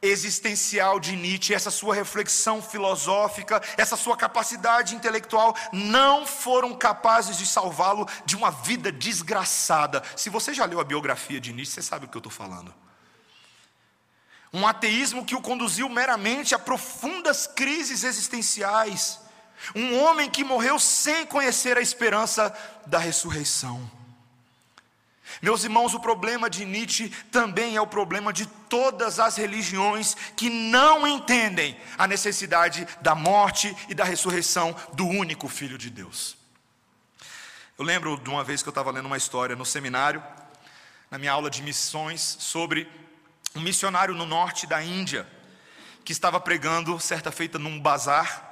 existencial 0.00 1.00
de 1.00 1.16
Nietzsche, 1.16 1.54
essa 1.54 1.70
sua 1.70 1.94
reflexão 1.94 2.62
filosófica, 2.62 3.62
essa 3.76 3.96
sua 3.96 4.16
capacidade 4.16 4.94
intelectual, 4.94 5.54
não 5.72 6.26
foram 6.26 6.74
capazes 6.74 7.36
de 7.38 7.46
salvá-lo 7.46 8.06
de 8.24 8.36
uma 8.36 8.50
vida 8.50 8.92
desgraçada. 8.92 10.02
Se 10.14 10.30
você 10.30 10.54
já 10.54 10.64
leu 10.64 10.80
a 10.80 10.84
biografia 10.84 11.40
de 11.40 11.52
Nietzsche, 11.52 11.74
você 11.74 11.82
sabe 11.82 12.06
o 12.06 12.08
que 12.08 12.16
eu 12.16 12.20
estou 12.20 12.32
falando. 12.32 12.74
Um 14.52 14.66
ateísmo 14.66 15.24
que 15.24 15.34
o 15.34 15.42
conduziu 15.42 15.88
meramente 15.88 16.54
a 16.54 16.58
profundas 16.58 17.46
crises 17.46 18.04
existenciais 18.04 19.25
um 19.74 19.98
homem 20.00 20.30
que 20.30 20.44
morreu 20.44 20.78
sem 20.78 21.26
conhecer 21.26 21.76
a 21.76 21.80
esperança 21.80 22.54
da 22.86 22.98
ressurreição. 22.98 23.90
Meus 25.42 25.64
irmãos, 25.64 25.92
o 25.92 26.00
problema 26.00 26.48
de 26.48 26.64
Nietzsche 26.64 27.10
também 27.30 27.76
é 27.76 27.80
o 27.80 27.86
problema 27.86 28.32
de 28.32 28.46
todas 28.46 29.18
as 29.18 29.36
religiões 29.36 30.16
que 30.36 30.48
não 30.48 31.06
entendem 31.06 31.78
a 31.98 32.06
necessidade 32.06 32.86
da 33.00 33.14
morte 33.14 33.76
e 33.88 33.94
da 33.94 34.04
ressurreição 34.04 34.74
do 34.94 35.06
único 35.06 35.48
Filho 35.48 35.76
de 35.76 35.90
Deus. 35.90 36.36
Eu 37.78 37.84
lembro 37.84 38.16
de 38.16 38.30
uma 38.30 38.42
vez 38.42 38.62
que 38.62 38.68
eu 38.68 38.70
estava 38.70 38.90
lendo 38.90 39.06
uma 39.06 39.18
história 39.18 39.54
no 39.54 39.66
seminário, 39.66 40.22
na 41.10 41.18
minha 41.18 41.32
aula 41.32 41.50
de 41.50 41.62
missões, 41.62 42.36
sobre 42.40 42.88
um 43.54 43.60
missionário 43.60 44.14
no 44.14 44.24
norte 44.24 44.66
da 44.66 44.82
Índia, 44.82 45.26
que 46.04 46.12
estava 46.12 46.40
pregando 46.40 46.98
certa 46.98 47.30
feita 47.30 47.58
num 47.58 47.78
bazar, 47.78 48.45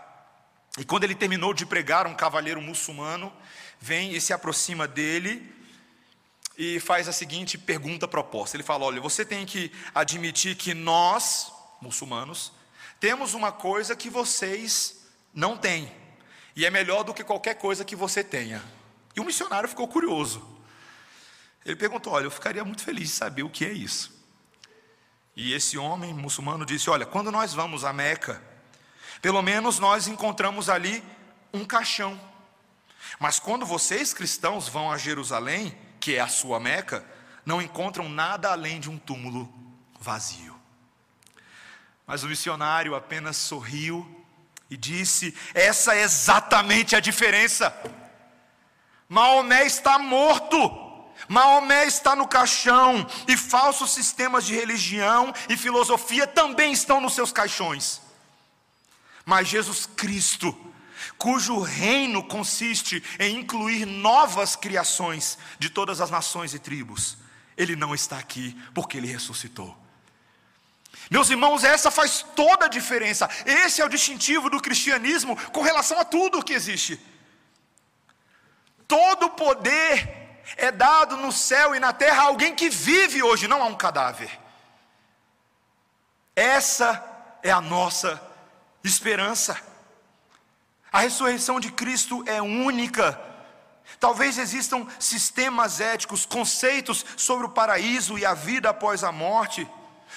e 0.78 0.84
quando 0.84 1.04
ele 1.04 1.14
terminou 1.14 1.54
de 1.54 1.64
pregar, 1.64 2.06
um 2.06 2.14
cavalheiro 2.14 2.60
muçulmano 2.60 3.32
vem 3.80 4.12
e 4.14 4.20
se 4.20 4.32
aproxima 4.32 4.88
dele 4.88 5.52
e 6.58 6.80
faz 6.80 7.08
a 7.08 7.12
seguinte 7.12 7.56
pergunta 7.56 8.08
proposta. 8.08 8.56
Ele 8.56 8.64
fala: 8.64 8.84
Olha, 8.84 9.00
você 9.00 9.24
tem 9.24 9.46
que 9.46 9.70
admitir 9.94 10.56
que 10.56 10.74
nós, 10.74 11.52
muçulmanos, 11.80 12.52
temos 12.98 13.34
uma 13.34 13.52
coisa 13.52 13.94
que 13.94 14.10
vocês 14.10 15.06
não 15.32 15.56
têm, 15.56 15.92
e 16.56 16.64
é 16.64 16.70
melhor 16.70 17.04
do 17.04 17.14
que 17.14 17.22
qualquer 17.22 17.54
coisa 17.54 17.84
que 17.84 17.94
você 17.94 18.24
tenha. 18.24 18.62
E 19.14 19.20
o 19.20 19.24
missionário 19.24 19.68
ficou 19.68 19.87
curioso. 19.87 20.44
Ele 21.64 21.76
perguntou: 21.76 22.12
Olha, 22.12 22.24
eu 22.24 22.30
ficaria 22.32 22.64
muito 22.64 22.82
feliz 22.82 23.10
de 23.10 23.14
saber 23.14 23.44
o 23.44 23.50
que 23.50 23.64
é 23.64 23.72
isso. 23.72 24.12
E 25.37 25.52
esse 25.52 25.78
homem 25.78 26.12
muçulmano 26.12 26.66
disse: 26.66 26.90
Olha, 26.90 27.06
quando 27.06 27.30
nós 27.30 27.54
vamos 27.54 27.84
a 27.84 27.92
Meca, 27.92 28.42
pelo 29.24 29.40
menos 29.40 29.78
nós 29.78 30.06
encontramos 30.06 30.68
ali 30.68 31.02
um 31.50 31.64
caixão. 31.64 32.20
Mas 33.18 33.38
quando 33.38 33.64
vocês 33.64 34.12
cristãos 34.12 34.68
vão 34.68 34.92
a 34.92 34.98
Jerusalém, 34.98 35.74
que 35.98 36.16
é 36.16 36.20
a 36.20 36.28
sua 36.28 36.60
Meca, 36.60 37.02
não 37.42 37.62
encontram 37.62 38.06
nada 38.06 38.52
além 38.52 38.78
de 38.78 38.90
um 38.90 38.98
túmulo 38.98 39.50
vazio. 39.98 40.54
Mas 42.06 42.22
o 42.22 42.28
missionário 42.28 42.94
apenas 42.94 43.38
sorriu 43.38 44.06
e 44.68 44.76
disse: 44.76 45.34
Essa 45.54 45.94
é 45.94 46.02
exatamente 46.02 46.94
a 46.94 47.00
diferença. 47.00 47.74
Maomé 49.08 49.64
está 49.64 49.98
morto. 49.98 50.82
Maomé 51.26 51.87
está 51.87 52.14
no 52.14 52.28
caixão, 52.28 53.06
e 53.26 53.38
falsos 53.38 53.94
sistemas 53.94 54.44
de 54.44 54.54
religião 54.54 55.32
e 55.48 55.56
filosofia 55.56 56.26
também 56.26 56.74
estão 56.74 57.00
nos 57.00 57.14
seus 57.14 57.32
caixões. 57.32 58.04
Mas 59.24 59.48
Jesus 59.48 59.87
Cristo, 59.87 60.54
cujo 61.16 61.60
reino 61.60 62.22
consiste 62.22 63.02
em 63.18 63.38
incluir 63.40 63.87
novas 63.87 64.54
criações 64.54 65.38
de 65.58 65.70
todas 65.70 66.00
as 66.00 66.10
nações 66.10 66.54
e 66.54 66.58
tribos, 66.58 67.16
ele 67.56 67.76
não 67.76 67.94
está 67.94 68.18
aqui 68.18 68.56
porque 68.74 68.98
ele 68.98 69.06
ressuscitou. 69.06 69.76
Meus 71.10 71.28
irmãos, 71.30 71.64
essa 71.64 71.90
faz 71.90 72.24
toda 72.34 72.66
a 72.66 72.68
diferença. 72.68 73.28
Esse 73.44 73.80
é 73.80 73.84
o 73.84 73.88
distintivo 73.88 74.48
do 74.48 74.60
cristianismo 74.60 75.37
com 75.50 75.60
relação 75.60 75.98
a 75.98 76.04
tudo 76.04 76.38
o 76.38 76.42
que 76.42 76.52
existe. 76.52 76.98
Todo 78.87 79.30
poder 79.30 80.42
é 80.56 80.70
dado 80.70 81.16
no 81.16 81.32
céu 81.32 81.74
e 81.74 81.80
na 81.80 81.92
terra 81.92 82.22
a 82.22 82.26
alguém 82.26 82.54
que 82.54 82.68
vive 82.68 83.22
hoje, 83.22 83.48
não 83.48 83.62
a 83.62 83.66
um 83.66 83.74
cadáver. 83.74 84.30
Essa 86.34 87.02
é 87.42 87.50
a 87.50 87.60
nossa 87.60 88.20
esperança. 88.85 89.61
A 90.92 91.01
ressurreição 91.01 91.59
de 91.59 91.73
Cristo 91.73 92.23
é 92.27 92.40
única. 92.40 93.20
Talvez 93.99 94.38
existam 94.38 94.87
sistemas 94.99 95.81
éticos, 95.81 96.25
conceitos 96.25 97.05
sobre 97.16 97.47
o 97.47 97.51
paraíso 97.51 98.18
e 98.18 98.25
a 98.25 98.35
vida 98.35 98.70
após 98.70 99.03
a 99.03 99.11
morte 99.11 99.66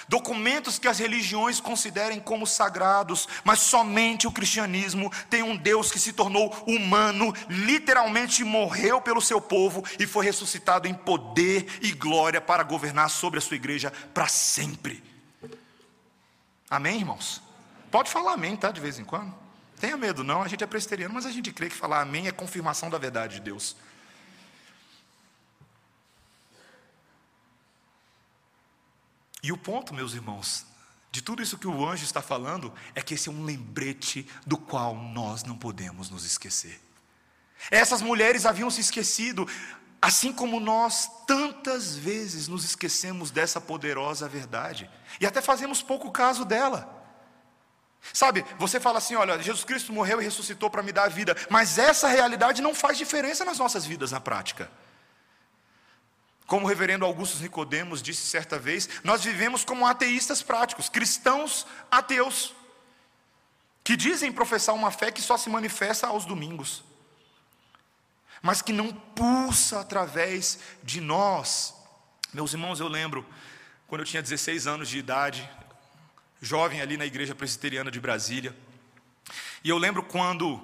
documentos 0.06 0.78
que 0.78 0.86
as 0.86 0.98
religiões 0.98 1.60
considerem 1.60 2.20
como 2.20 2.46
sagrados, 2.46 3.26
mas 3.42 3.60
somente 3.60 4.26
o 4.26 4.32
cristianismo 4.32 5.10
tem 5.28 5.42
um 5.42 5.56
Deus 5.56 5.90
que 5.90 5.98
se 5.98 6.12
tornou 6.12 6.50
humano, 6.66 7.34
literalmente 7.48 8.44
morreu 8.44 9.00
pelo 9.00 9.20
seu 9.20 9.40
povo 9.40 9.82
e 9.98 10.06
foi 10.06 10.26
ressuscitado 10.26 10.86
em 10.86 10.94
poder 10.94 11.66
e 11.80 11.92
glória 11.92 12.40
para 12.40 12.62
governar 12.62 13.10
sobre 13.10 13.38
a 13.38 13.42
sua 13.42 13.56
igreja 13.56 13.92
para 14.12 14.28
sempre. 14.28 15.02
Amém, 16.70 16.98
irmãos? 16.98 17.47
Pode 17.90 18.10
falar 18.10 18.32
amém, 18.32 18.56
tá? 18.56 18.70
De 18.70 18.80
vez 18.80 18.98
em 18.98 19.04
quando. 19.04 19.34
Tenha 19.80 19.96
medo, 19.96 20.24
não, 20.24 20.42
a 20.42 20.48
gente 20.48 20.64
é 20.64 20.66
presbiteriano, 20.66 21.14
mas 21.14 21.24
a 21.24 21.30
gente 21.30 21.52
crê 21.52 21.68
que 21.68 21.74
falar 21.74 22.00
amém 22.00 22.26
é 22.26 22.32
confirmação 22.32 22.90
da 22.90 22.98
verdade 22.98 23.34
de 23.34 23.40
Deus. 23.40 23.76
E 29.42 29.52
o 29.52 29.56
ponto, 29.56 29.94
meus 29.94 30.14
irmãos, 30.14 30.66
de 31.12 31.22
tudo 31.22 31.42
isso 31.42 31.56
que 31.56 31.66
o 31.66 31.88
anjo 31.88 32.04
está 32.04 32.20
falando, 32.20 32.72
é 32.94 33.00
que 33.00 33.14
esse 33.14 33.28
é 33.28 33.32
um 33.32 33.44
lembrete 33.44 34.28
do 34.44 34.58
qual 34.58 34.96
nós 34.96 35.44
não 35.44 35.56
podemos 35.56 36.10
nos 36.10 36.24
esquecer. 36.24 36.80
Essas 37.70 38.02
mulheres 38.02 38.44
haviam 38.44 38.70
se 38.70 38.80
esquecido, 38.80 39.48
assim 40.02 40.32
como 40.32 40.58
nós 40.58 41.08
tantas 41.24 41.94
vezes 41.94 42.48
nos 42.48 42.64
esquecemos 42.64 43.30
dessa 43.30 43.60
poderosa 43.60 44.28
verdade, 44.28 44.90
e 45.20 45.26
até 45.26 45.40
fazemos 45.40 45.82
pouco 45.82 46.10
caso 46.10 46.44
dela. 46.44 46.97
Sabe, 48.12 48.44
você 48.58 48.80
fala 48.80 48.98
assim: 48.98 49.14
olha, 49.14 49.40
Jesus 49.42 49.64
Cristo 49.64 49.92
morreu 49.92 50.20
e 50.20 50.24
ressuscitou 50.24 50.70
para 50.70 50.82
me 50.82 50.92
dar 50.92 51.04
a 51.04 51.08
vida, 51.08 51.36
mas 51.50 51.78
essa 51.78 52.08
realidade 52.08 52.62
não 52.62 52.74
faz 52.74 52.96
diferença 52.96 53.44
nas 53.44 53.58
nossas 53.58 53.84
vidas 53.84 54.12
na 54.12 54.20
prática. 54.20 54.70
Como 56.46 56.64
o 56.64 56.68
reverendo 56.68 57.04
Augusto 57.04 57.42
Nicodemos 57.42 58.00
disse 58.00 58.26
certa 58.26 58.58
vez, 58.58 58.88
nós 59.04 59.22
vivemos 59.22 59.64
como 59.64 59.86
ateístas 59.86 60.42
práticos, 60.42 60.88
cristãos 60.88 61.66
ateus, 61.90 62.54
que 63.84 63.94
dizem 63.96 64.32
professar 64.32 64.74
uma 64.74 64.90
fé 64.90 65.10
que 65.10 65.20
só 65.20 65.36
se 65.36 65.50
manifesta 65.50 66.06
aos 66.06 66.24
domingos, 66.24 66.82
mas 68.40 68.62
que 68.62 68.72
não 68.72 68.92
pulsa 68.92 69.80
através 69.80 70.58
de 70.82 71.02
nós. 71.02 71.74
Meus 72.32 72.54
irmãos, 72.54 72.80
eu 72.80 72.88
lembro, 72.88 73.26
quando 73.86 74.00
eu 74.00 74.06
tinha 74.06 74.22
16 74.22 74.66
anos 74.66 74.88
de 74.88 74.98
idade, 74.98 75.48
jovem 76.40 76.80
ali 76.80 76.96
na 76.96 77.06
igreja 77.06 77.34
presbiteriana 77.34 77.90
de 77.90 78.00
Brasília, 78.00 78.54
e 79.62 79.70
eu 79.70 79.78
lembro 79.78 80.02
quando 80.02 80.60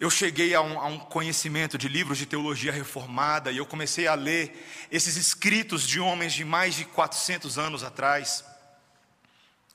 eu 0.00 0.10
cheguei 0.10 0.54
a 0.54 0.60
um, 0.60 0.80
a 0.80 0.86
um, 0.86 0.98
conhecimento 0.98 1.78
de 1.78 1.86
livros 1.86 2.18
de 2.18 2.26
teologia 2.26 2.72
reformada 2.72 3.52
e 3.52 3.58
eu 3.58 3.64
comecei 3.64 4.08
a 4.08 4.14
ler 4.14 4.66
esses 4.90 5.14
escritos 5.16 5.86
de 5.86 6.00
homens 6.00 6.32
de 6.32 6.44
mais 6.44 6.74
de 6.74 6.84
400 6.84 7.56
anos 7.56 7.84
atrás, 7.84 8.44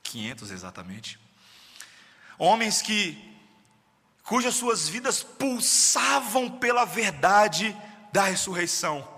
500 0.02 0.50
exatamente, 0.50 1.18
homens 2.38 2.82
que 2.82 3.16
cujas 4.22 4.54
suas 4.54 4.86
vidas 4.86 5.22
pulsavam 5.22 6.50
pela 6.58 6.84
verdade 6.84 7.74
da 8.12 8.24
ressurreição. 8.24 9.17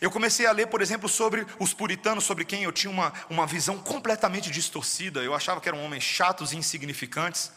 Eu 0.00 0.10
comecei 0.10 0.46
a 0.46 0.52
ler, 0.52 0.66
por 0.66 0.82
exemplo, 0.82 1.08
sobre 1.08 1.46
os 1.58 1.72
puritanos, 1.72 2.24
sobre 2.24 2.44
quem 2.44 2.62
eu 2.62 2.72
tinha 2.72 2.90
uma, 2.90 3.12
uma 3.28 3.46
visão 3.46 3.78
completamente 3.78 4.50
distorcida. 4.50 5.20
Eu 5.20 5.34
achava 5.34 5.60
que 5.60 5.68
eram 5.68 5.84
homens 5.84 6.04
chatos 6.04 6.52
e 6.52 6.56
insignificantes, 6.56 7.50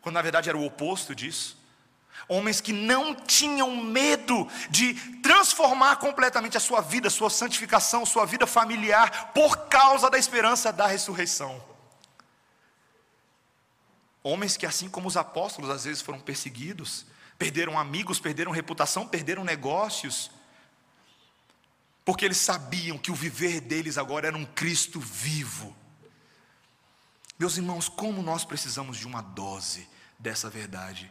quando 0.00 0.14
na 0.14 0.22
verdade 0.22 0.48
era 0.48 0.58
o 0.58 0.64
oposto 0.64 1.14
disso. 1.14 1.62
Homens 2.28 2.60
que 2.60 2.72
não 2.72 3.14
tinham 3.14 3.76
medo 3.76 4.48
de 4.70 4.94
transformar 5.20 5.96
completamente 5.96 6.56
a 6.56 6.60
sua 6.60 6.80
vida, 6.80 7.10
sua 7.10 7.28
santificação, 7.28 8.06
sua 8.06 8.24
vida 8.24 8.46
familiar, 8.46 9.32
por 9.32 9.68
causa 9.68 10.10
da 10.10 10.18
esperança 10.18 10.72
da 10.72 10.86
ressurreição. 10.86 11.62
Homens 14.22 14.56
que, 14.56 14.64
assim 14.64 14.88
como 14.88 15.06
os 15.06 15.18
apóstolos, 15.18 15.68
às 15.70 15.84
vezes 15.84 16.00
foram 16.00 16.18
perseguidos, 16.18 17.04
perderam 17.38 17.78
amigos, 17.78 18.18
perderam 18.18 18.52
reputação, 18.52 19.06
perderam 19.06 19.44
negócios, 19.44 20.30
porque 22.04 22.24
eles 22.24 22.38
sabiam 22.38 22.98
que 22.98 23.10
o 23.10 23.14
viver 23.14 23.60
deles 23.60 23.96
agora 23.96 24.26
era 24.26 24.36
um 24.36 24.44
Cristo 24.44 25.00
vivo. 25.00 25.74
Meus 27.38 27.56
irmãos, 27.56 27.88
como 27.88 28.22
nós 28.22 28.44
precisamos 28.44 28.96
de 28.96 29.06
uma 29.06 29.22
dose 29.22 29.88
dessa 30.18 30.50
verdade. 30.50 31.10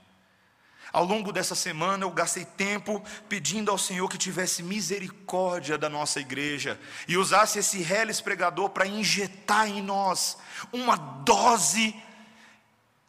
Ao 0.92 1.04
longo 1.04 1.32
dessa 1.32 1.56
semana 1.56 2.04
eu 2.06 2.12
gastei 2.12 2.46
tempo 2.46 3.04
pedindo 3.28 3.72
ao 3.72 3.78
Senhor 3.80 4.08
que 4.08 4.18
tivesse 4.18 4.62
misericórdia 4.62 5.78
da 5.78 5.90
nossa 5.90 6.20
igreja 6.20 6.80
e 7.08 7.18
usasse 7.18 7.58
esse 7.58 7.82
reles 7.82 8.22
pregador 8.22 8.70
para 8.70 8.86
injetar 8.86 9.68
em 9.68 9.82
nós 9.82 10.38
uma 10.72 10.96
dose 10.96 11.96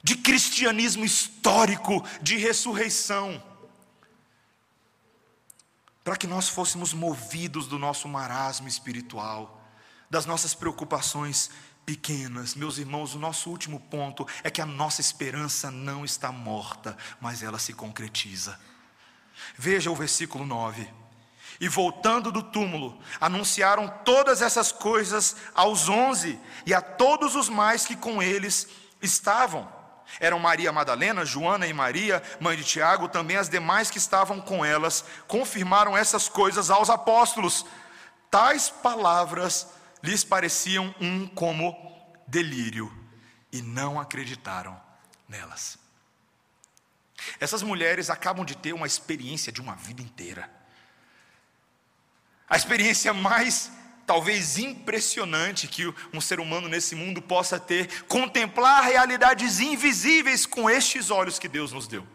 de 0.03 0.16
cristianismo 0.16 1.05
histórico, 1.05 2.03
de 2.23 2.37
ressurreição, 2.37 3.42
para 6.05 6.17
que 6.17 6.27
nós 6.27 6.49
fôssemos 6.49 6.93
movidos 6.93 7.67
do 7.67 7.79
nosso 7.79 8.07
marasmo 8.07 8.69
espiritual, 8.69 9.61
das 10.11 10.27
nossas 10.27 10.53
preocupações 10.53 11.51
pequenas. 11.87 12.55
Meus 12.55 12.77
irmãos, 12.77 13.14
o 13.14 13.19
nosso 13.19 13.49
último 13.49 13.81
ponto 13.81 14.27
é 14.43 14.51
que 14.51 14.61
a 14.61 14.67
nossa 14.67 15.01
esperança 15.01 15.71
não 15.71 16.05
está 16.05 16.31
morta, 16.31 16.97
mas 17.21 17.43
ela 17.43 17.59
se 17.59 17.73
concretiza. 17.73 18.61
Veja 19.57 19.90
o 19.90 19.97
versículo 19.97 20.45
9. 20.45 20.88
E 21.59 21.69
voltando 21.69 22.31
do 22.31 22.43
túmulo, 22.43 23.01
anunciaram 23.21 23.88
todas 24.05 24.43
essas 24.43 24.71
coisas 24.71 25.37
aos 25.55 25.88
onze 25.88 26.38
e 26.67 26.75
a 26.75 26.83
todos 26.83 27.35
os 27.35 27.49
mais 27.49 27.87
que 27.87 27.97
com 27.97 28.23
eles 28.23 28.69
estavam. 29.01 29.73
Eram 30.21 30.38
Maria 30.38 30.73
Madalena, 30.73 31.25
Joana 31.25 31.67
e 31.67 31.73
Maria, 31.73 32.23
mãe 32.40 32.57
de 32.57 32.64
Tiago, 32.64 33.09
também 33.09 33.37
as 33.37 33.49
demais 33.49 33.90
que 33.90 33.99
estavam 33.99 34.40
com 34.40 34.64
elas, 34.64 35.05
confirmaram 35.27 35.97
essas 35.97 36.29
coisas 36.29 36.71
aos 36.71 36.90
apóstolos. 36.90 37.67
Tais 38.31 38.69
palavras 38.69 39.69
lhes 40.03 40.25
pareciam 40.25 40.95
um 41.01 41.27
como 41.27 41.77
delírio 42.27 42.93
e 43.53 43.62
não 43.62 44.01
acreditaram 44.01 44.81
nelas. 45.29 45.79
Essas 47.40 47.62
mulheres 47.62 48.11
acabam 48.11 48.45
de 48.45 48.57
ter 48.57 48.73
uma 48.73 48.87
experiência 48.87 49.53
de 49.53 49.61
uma 49.61 49.75
vida 49.75 50.03
inteira. 50.03 50.51
A 52.49 52.57
experiência 52.57 53.12
mais, 53.12 53.71
talvez, 54.07 54.59
impressionante 54.59 55.67
que 55.67 55.93
um 56.12 56.21
ser 56.21 56.40
humano 56.40 56.69
nesse 56.69 56.95
mundo 56.95 57.23
possa 57.23 57.59
ter, 57.59 58.05
contemplar 58.05 58.85
realidades 58.85 59.61
invisíveis 59.61 60.47
com 60.47 60.69
estes 60.69 61.11
olhos 61.11 61.38
que 61.38 61.49
Deus 61.49 61.73
nos 61.73 61.87
deu. 61.87 62.07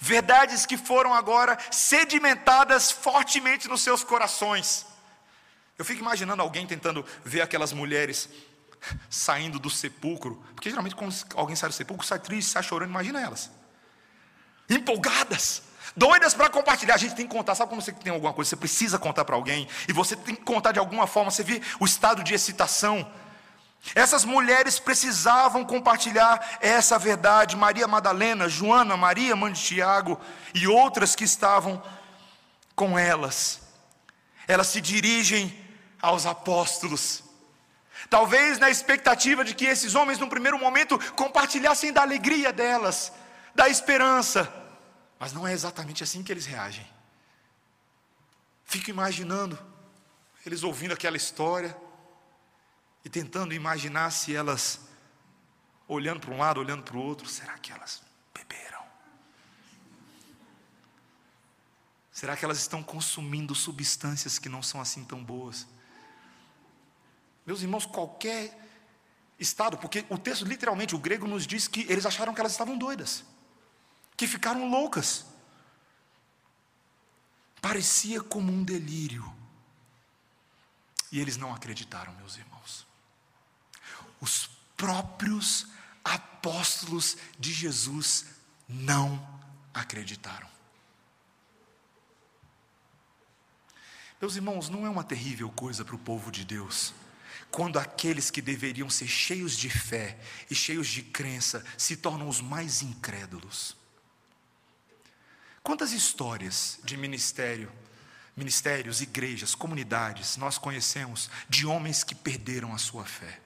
verdades 0.00 0.66
que 0.66 0.76
foram 0.76 1.14
agora 1.14 1.56
sedimentadas 1.70 2.90
fortemente 2.90 3.68
nos 3.68 3.82
seus 3.82 4.02
corações. 4.02 4.84
Eu 5.78 5.84
fico 5.84 6.00
imaginando 6.00 6.42
alguém 6.42 6.66
tentando 6.66 7.04
ver 7.24 7.40
aquelas 7.40 7.72
mulheres 7.72 8.28
saindo 9.10 9.58
do 9.58 9.70
sepulcro, 9.70 10.42
porque 10.54 10.70
geralmente 10.70 10.94
quando 10.94 11.14
alguém 11.34 11.56
sai 11.56 11.68
do 11.68 11.74
sepulcro, 11.74 12.06
sai 12.06 12.18
triste, 12.18 12.50
sai 12.50 12.62
chorando, 12.62 12.90
imagina 12.90 13.20
elas. 13.20 13.50
Empolgadas, 14.68 15.62
doidas 15.94 16.34
para 16.34 16.48
compartilhar. 16.48 16.94
A 16.94 16.98
gente 16.98 17.14
tem 17.14 17.26
que 17.26 17.34
contar, 17.34 17.54
sabe 17.54 17.70
quando 17.70 17.82
você 17.82 17.92
tem 17.92 18.12
alguma 18.12 18.32
coisa, 18.32 18.50
você 18.50 18.56
precisa 18.56 18.98
contar 18.98 19.24
para 19.24 19.36
alguém, 19.36 19.68
e 19.88 19.92
você 19.92 20.16
tem 20.16 20.34
que 20.34 20.42
contar 20.42 20.72
de 20.72 20.78
alguma 20.78 21.06
forma, 21.06 21.30
você 21.30 21.42
vê 21.42 21.60
o 21.78 21.84
estado 21.84 22.22
de 22.24 22.34
excitação. 22.34 23.06
Essas 23.94 24.24
mulheres 24.24 24.78
precisavam 24.78 25.64
compartilhar 25.64 26.58
essa 26.60 26.98
verdade. 26.98 27.56
Maria 27.56 27.86
Madalena, 27.86 28.48
Joana, 28.48 28.96
Maria, 28.96 29.36
mãe 29.36 29.52
de 29.52 29.62
Tiago 29.62 30.20
e 30.54 30.66
outras 30.66 31.14
que 31.14 31.24
estavam 31.24 31.80
com 32.74 32.98
elas. 32.98 33.60
Elas 34.48 34.68
se 34.68 34.80
dirigem 34.80 35.56
aos 36.00 36.26
apóstolos. 36.26 37.22
Talvez 38.10 38.58
na 38.58 38.70
expectativa 38.70 39.44
de 39.44 39.54
que 39.54 39.64
esses 39.64 39.94
homens, 39.94 40.18
num 40.18 40.28
primeiro 40.28 40.58
momento, 40.58 40.98
compartilhassem 41.14 41.92
da 41.92 42.02
alegria 42.02 42.52
delas, 42.52 43.12
da 43.54 43.68
esperança. 43.68 44.52
Mas 45.18 45.32
não 45.32 45.46
é 45.46 45.52
exatamente 45.52 46.02
assim 46.02 46.22
que 46.22 46.32
eles 46.32 46.46
reagem. 46.46 46.86
Fico 48.64 48.90
imaginando, 48.90 49.58
eles 50.44 50.62
ouvindo 50.62 50.92
aquela 50.92 51.16
história, 51.16 51.76
e 53.06 53.08
tentando 53.08 53.54
imaginar 53.54 54.10
se 54.10 54.34
elas, 54.34 54.80
olhando 55.86 56.18
para 56.18 56.34
um 56.34 56.38
lado, 56.38 56.58
olhando 56.58 56.82
para 56.82 56.96
o 56.96 57.00
outro, 57.00 57.28
será 57.28 57.56
que 57.56 57.70
elas 57.70 58.02
beberam? 58.34 58.82
Será 62.10 62.36
que 62.36 62.44
elas 62.44 62.58
estão 62.58 62.82
consumindo 62.82 63.54
substâncias 63.54 64.40
que 64.40 64.48
não 64.48 64.60
são 64.60 64.80
assim 64.80 65.04
tão 65.04 65.22
boas? 65.22 65.68
Meus 67.46 67.62
irmãos, 67.62 67.86
qualquer 67.86 68.58
estado, 69.38 69.78
porque 69.78 70.04
o 70.10 70.18
texto 70.18 70.44
literalmente, 70.44 70.96
o 70.96 70.98
grego 70.98 71.28
nos 71.28 71.46
diz 71.46 71.68
que 71.68 71.86
eles 71.88 72.06
acharam 72.06 72.34
que 72.34 72.40
elas 72.40 72.50
estavam 72.50 72.76
doidas, 72.76 73.22
que 74.16 74.26
ficaram 74.26 74.68
loucas. 74.68 75.26
Parecia 77.60 78.22
como 78.22 78.52
um 78.52 78.62
delírio. 78.62 79.34
E 81.10 81.20
eles 81.20 81.36
não 81.36 81.54
acreditaram, 81.54 82.14
meus 82.14 82.36
irmãos. 82.36 82.86
Os 84.20 84.48
próprios 84.76 85.66
apóstolos 86.04 87.16
de 87.38 87.52
Jesus 87.52 88.26
não 88.68 89.40
acreditaram. 89.72 90.48
Meus 94.20 94.36
irmãos, 94.36 94.68
não 94.68 94.86
é 94.86 94.90
uma 94.90 95.04
terrível 95.04 95.50
coisa 95.50 95.84
para 95.84 95.94
o 95.94 95.98
povo 95.98 96.30
de 96.30 96.44
Deus 96.44 96.94
quando 97.50 97.78
aqueles 97.78 98.30
que 98.30 98.42
deveriam 98.42 98.90
ser 98.90 99.06
cheios 99.06 99.56
de 99.56 99.70
fé 99.70 100.18
e 100.50 100.54
cheios 100.54 100.88
de 100.88 101.02
crença 101.02 101.64
se 101.76 101.96
tornam 101.96 102.28
os 102.28 102.40
mais 102.40 102.82
incrédulos. 102.82 103.76
Quantas 105.66 105.90
histórias 105.90 106.78
de 106.84 106.96
ministério, 106.96 107.72
ministérios, 108.36 109.00
igrejas, 109.00 109.52
comunidades 109.52 110.36
nós 110.36 110.58
conhecemos 110.58 111.28
de 111.48 111.66
homens 111.66 112.04
que 112.04 112.14
perderam 112.14 112.72
a 112.72 112.78
sua 112.78 113.04
fé? 113.04 113.40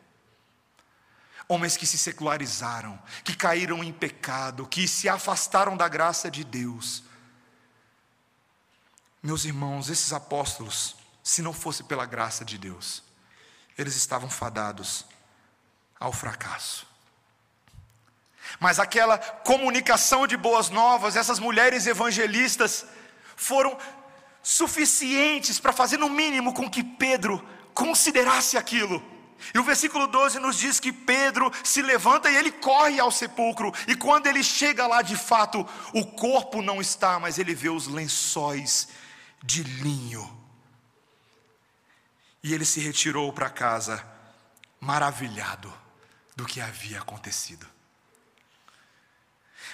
Homens 1.48 1.78
que 1.78 1.86
se 1.86 1.96
secularizaram, 1.96 3.02
que 3.24 3.34
caíram 3.34 3.82
em 3.82 3.90
pecado, 3.90 4.66
que 4.66 4.86
se 4.86 5.08
afastaram 5.08 5.78
da 5.78 5.88
graça 5.88 6.30
de 6.30 6.44
Deus. 6.44 7.02
Meus 9.22 9.46
irmãos, 9.46 9.88
esses 9.88 10.12
apóstolos, 10.12 10.96
se 11.24 11.40
não 11.40 11.54
fosse 11.54 11.84
pela 11.84 12.04
graça 12.04 12.44
de 12.44 12.58
Deus, 12.58 13.02
eles 13.78 13.96
estavam 13.96 14.28
fadados 14.28 15.06
ao 15.98 16.12
fracasso. 16.12 16.89
Mas 18.58 18.78
aquela 18.78 19.18
comunicação 19.18 20.26
de 20.26 20.36
boas 20.36 20.70
novas, 20.70 21.16
essas 21.16 21.38
mulheres 21.38 21.86
evangelistas, 21.86 22.84
foram 23.36 23.76
suficientes 24.42 25.60
para 25.60 25.72
fazer, 25.72 25.98
no 25.98 26.08
mínimo, 26.08 26.52
com 26.52 26.68
que 26.68 26.82
Pedro 26.82 27.46
considerasse 27.74 28.56
aquilo. 28.56 29.02
E 29.54 29.58
o 29.58 29.64
versículo 29.64 30.06
12 30.06 30.38
nos 30.38 30.58
diz 30.58 30.78
que 30.78 30.92
Pedro 30.92 31.50
se 31.64 31.80
levanta 31.80 32.30
e 32.30 32.36
ele 32.36 32.52
corre 32.52 33.00
ao 33.00 33.10
sepulcro, 33.10 33.72
e 33.86 33.94
quando 33.94 34.26
ele 34.26 34.42
chega 34.42 34.86
lá, 34.86 35.00
de 35.00 35.16
fato, 35.16 35.66
o 35.94 36.04
corpo 36.04 36.60
não 36.60 36.80
está, 36.80 37.18
mas 37.18 37.38
ele 37.38 37.54
vê 37.54 37.70
os 37.70 37.86
lençóis 37.86 38.88
de 39.42 39.62
linho 39.62 40.40
e 42.42 42.54
ele 42.54 42.64
se 42.64 42.80
retirou 42.80 43.32
para 43.32 43.50
casa, 43.50 44.04
maravilhado 44.80 45.72
do 46.34 46.46
que 46.46 46.60
havia 46.60 46.98
acontecido. 46.98 47.66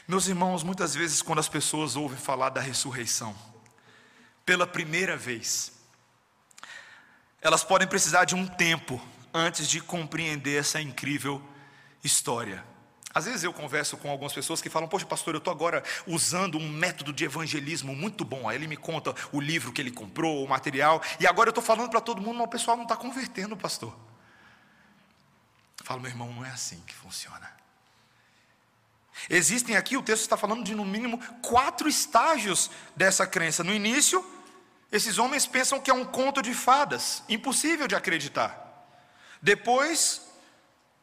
Meus 0.08 0.28
irmãos, 0.28 0.62
muitas 0.62 0.94
vezes, 0.94 1.20
quando 1.20 1.40
as 1.40 1.48
pessoas 1.48 1.96
ouvem 1.96 2.16
falar 2.16 2.50
da 2.50 2.60
ressurreição, 2.60 3.34
pela 4.44 4.64
primeira 4.64 5.16
vez, 5.16 5.72
elas 7.40 7.64
podem 7.64 7.88
precisar 7.88 8.24
de 8.24 8.36
um 8.36 8.46
tempo 8.46 9.02
antes 9.34 9.68
de 9.68 9.80
compreender 9.80 10.60
essa 10.60 10.80
incrível 10.80 11.42
história. 12.04 12.64
Às 13.12 13.24
vezes 13.24 13.42
eu 13.42 13.52
converso 13.52 13.96
com 13.96 14.08
algumas 14.08 14.32
pessoas 14.32 14.60
que 14.60 14.70
falam: 14.70 14.88
Poxa, 14.88 15.04
pastor, 15.04 15.34
eu 15.34 15.38
estou 15.38 15.52
agora 15.52 15.82
usando 16.06 16.56
um 16.56 16.68
método 16.68 17.12
de 17.12 17.24
evangelismo 17.24 17.96
muito 17.96 18.24
bom. 18.24 18.48
Aí 18.48 18.56
ele 18.56 18.68
me 18.68 18.76
conta 18.76 19.12
o 19.32 19.40
livro 19.40 19.72
que 19.72 19.80
ele 19.80 19.90
comprou, 19.90 20.44
o 20.44 20.48
material, 20.48 21.02
e 21.18 21.26
agora 21.26 21.48
eu 21.48 21.50
estou 21.50 21.64
falando 21.64 21.90
para 21.90 22.00
todo 22.00 22.22
mundo, 22.22 22.36
mas 22.36 22.46
o 22.46 22.50
pessoal 22.50 22.76
não 22.76 22.84
está 22.84 22.94
convertendo, 22.94 23.56
pastor. 23.56 23.92
Eu 25.80 25.84
falo, 25.84 26.00
meu 26.00 26.10
irmão, 26.10 26.32
não 26.32 26.44
é 26.44 26.50
assim 26.50 26.80
que 26.86 26.94
funciona. 26.94 27.50
Existem 29.30 29.76
aqui, 29.76 29.96
o 29.96 30.02
texto 30.02 30.22
está 30.22 30.36
falando 30.36 30.64
de 30.64 30.74
no 30.74 30.84
mínimo 30.84 31.18
quatro 31.42 31.88
estágios 31.88 32.70
dessa 32.94 33.26
crença. 33.26 33.64
No 33.64 33.72
início, 33.72 34.24
esses 34.92 35.18
homens 35.18 35.46
pensam 35.46 35.80
que 35.80 35.90
é 35.90 35.94
um 35.94 36.04
conto 36.04 36.42
de 36.42 36.54
fadas, 36.54 37.22
impossível 37.28 37.88
de 37.88 37.94
acreditar. 37.94 38.62
Depois, 39.42 40.26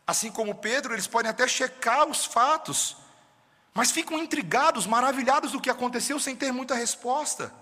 Assim 0.06 0.30
como 0.30 0.56
Pedro, 0.56 0.94
eles 0.94 1.08
podem 1.08 1.32
até 1.32 1.48
checar 1.48 2.08
os 2.08 2.26
fatos, 2.26 2.98
mas 3.74 3.92
ficam 3.92 4.20
intrigados, 4.20 4.86
maravilhados 4.86 5.52
do 5.52 5.62
que 5.62 5.70
aconteceu 5.70 6.20
sem 6.20 6.36
ter 6.36 6.52
muita 6.52 6.76
resposta. 6.76 7.54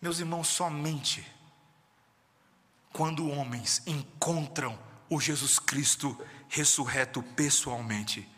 Meus 0.00 0.18
irmãos, 0.18 0.48
somente 0.48 1.26
quando 2.92 3.28
homens 3.28 3.82
encontram 3.86 4.78
o 5.08 5.20
Jesus 5.20 5.58
Cristo 5.58 6.16
ressurreto 6.48 7.22
pessoalmente, 7.22 8.28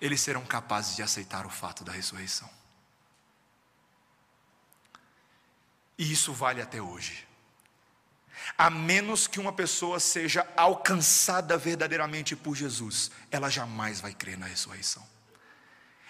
eles 0.00 0.20
serão 0.20 0.44
capazes 0.44 0.96
de 0.96 1.02
aceitar 1.02 1.46
o 1.46 1.50
fato 1.50 1.84
da 1.84 1.92
ressurreição. 1.92 2.48
E 5.98 6.10
isso 6.10 6.32
vale 6.32 6.62
até 6.62 6.80
hoje. 6.80 7.28
A 8.56 8.70
menos 8.70 9.26
que 9.26 9.38
uma 9.38 9.52
pessoa 9.52 10.00
seja 10.00 10.46
alcançada 10.56 11.58
verdadeiramente 11.58 12.34
por 12.34 12.54
Jesus, 12.54 13.10
ela 13.30 13.50
jamais 13.50 14.00
vai 14.00 14.14
crer 14.14 14.38
na 14.38 14.46
ressurreição. 14.46 15.06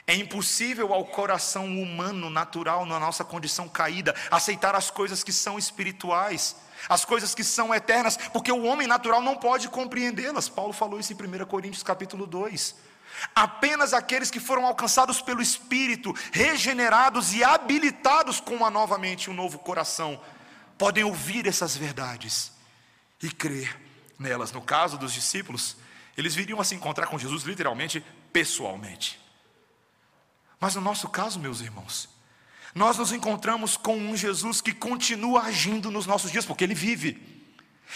É 0.06 0.14
impossível 0.14 0.92
ao 0.92 1.04
coração 1.04 1.66
humano, 1.66 2.30
natural, 2.30 2.86
na 2.86 2.98
nossa 2.98 3.24
condição 3.24 3.68
caída, 3.68 4.14
aceitar 4.30 4.74
as 4.74 4.90
coisas 4.90 5.22
que 5.22 5.32
são 5.32 5.58
espirituais, 5.58 6.56
as 6.88 7.04
coisas 7.04 7.34
que 7.34 7.44
são 7.44 7.74
eternas, 7.74 8.16
porque 8.32 8.50
o 8.50 8.64
homem 8.64 8.86
natural 8.86 9.20
não 9.20 9.36
pode 9.36 9.68
compreendê-las. 9.68 10.48
Paulo 10.48 10.72
falou 10.72 10.98
isso 10.98 11.12
em 11.12 11.16
1 11.16 11.44
Coríntios 11.46 11.82
capítulo 11.82 12.26
2. 12.26 12.74
Apenas 13.34 13.92
aqueles 13.92 14.30
que 14.30 14.40
foram 14.40 14.66
alcançados 14.66 15.20
pelo 15.20 15.42
Espírito, 15.42 16.14
regenerados 16.32 17.32
e 17.32 17.44
habilitados 17.44 18.40
com 18.40 18.54
uma 18.54 18.70
novamente 18.70 19.30
um 19.30 19.34
novo 19.34 19.58
coração, 19.58 20.20
podem 20.78 21.04
ouvir 21.04 21.46
essas 21.46 21.76
verdades 21.76 22.52
e 23.22 23.30
crer 23.30 23.78
nelas. 24.18 24.52
No 24.52 24.62
caso 24.62 24.96
dos 24.96 25.12
discípulos, 25.12 25.76
eles 26.16 26.34
viriam 26.34 26.60
a 26.60 26.64
se 26.64 26.74
encontrar 26.74 27.06
com 27.06 27.18
Jesus 27.18 27.44
literalmente, 27.44 28.04
pessoalmente. 28.32 29.20
Mas 30.58 30.74
no 30.74 30.80
nosso 30.80 31.08
caso, 31.08 31.38
meus 31.38 31.60
irmãos, 31.60 32.08
nós 32.74 32.98
nos 32.98 33.12
encontramos 33.12 33.76
com 33.76 33.96
um 33.96 34.16
Jesus 34.16 34.60
que 34.60 34.72
continua 34.72 35.42
agindo 35.42 35.90
nos 35.90 36.06
nossos 36.06 36.30
dias, 36.30 36.44
porque 36.44 36.64
Ele 36.64 36.74
vive. 36.74 37.39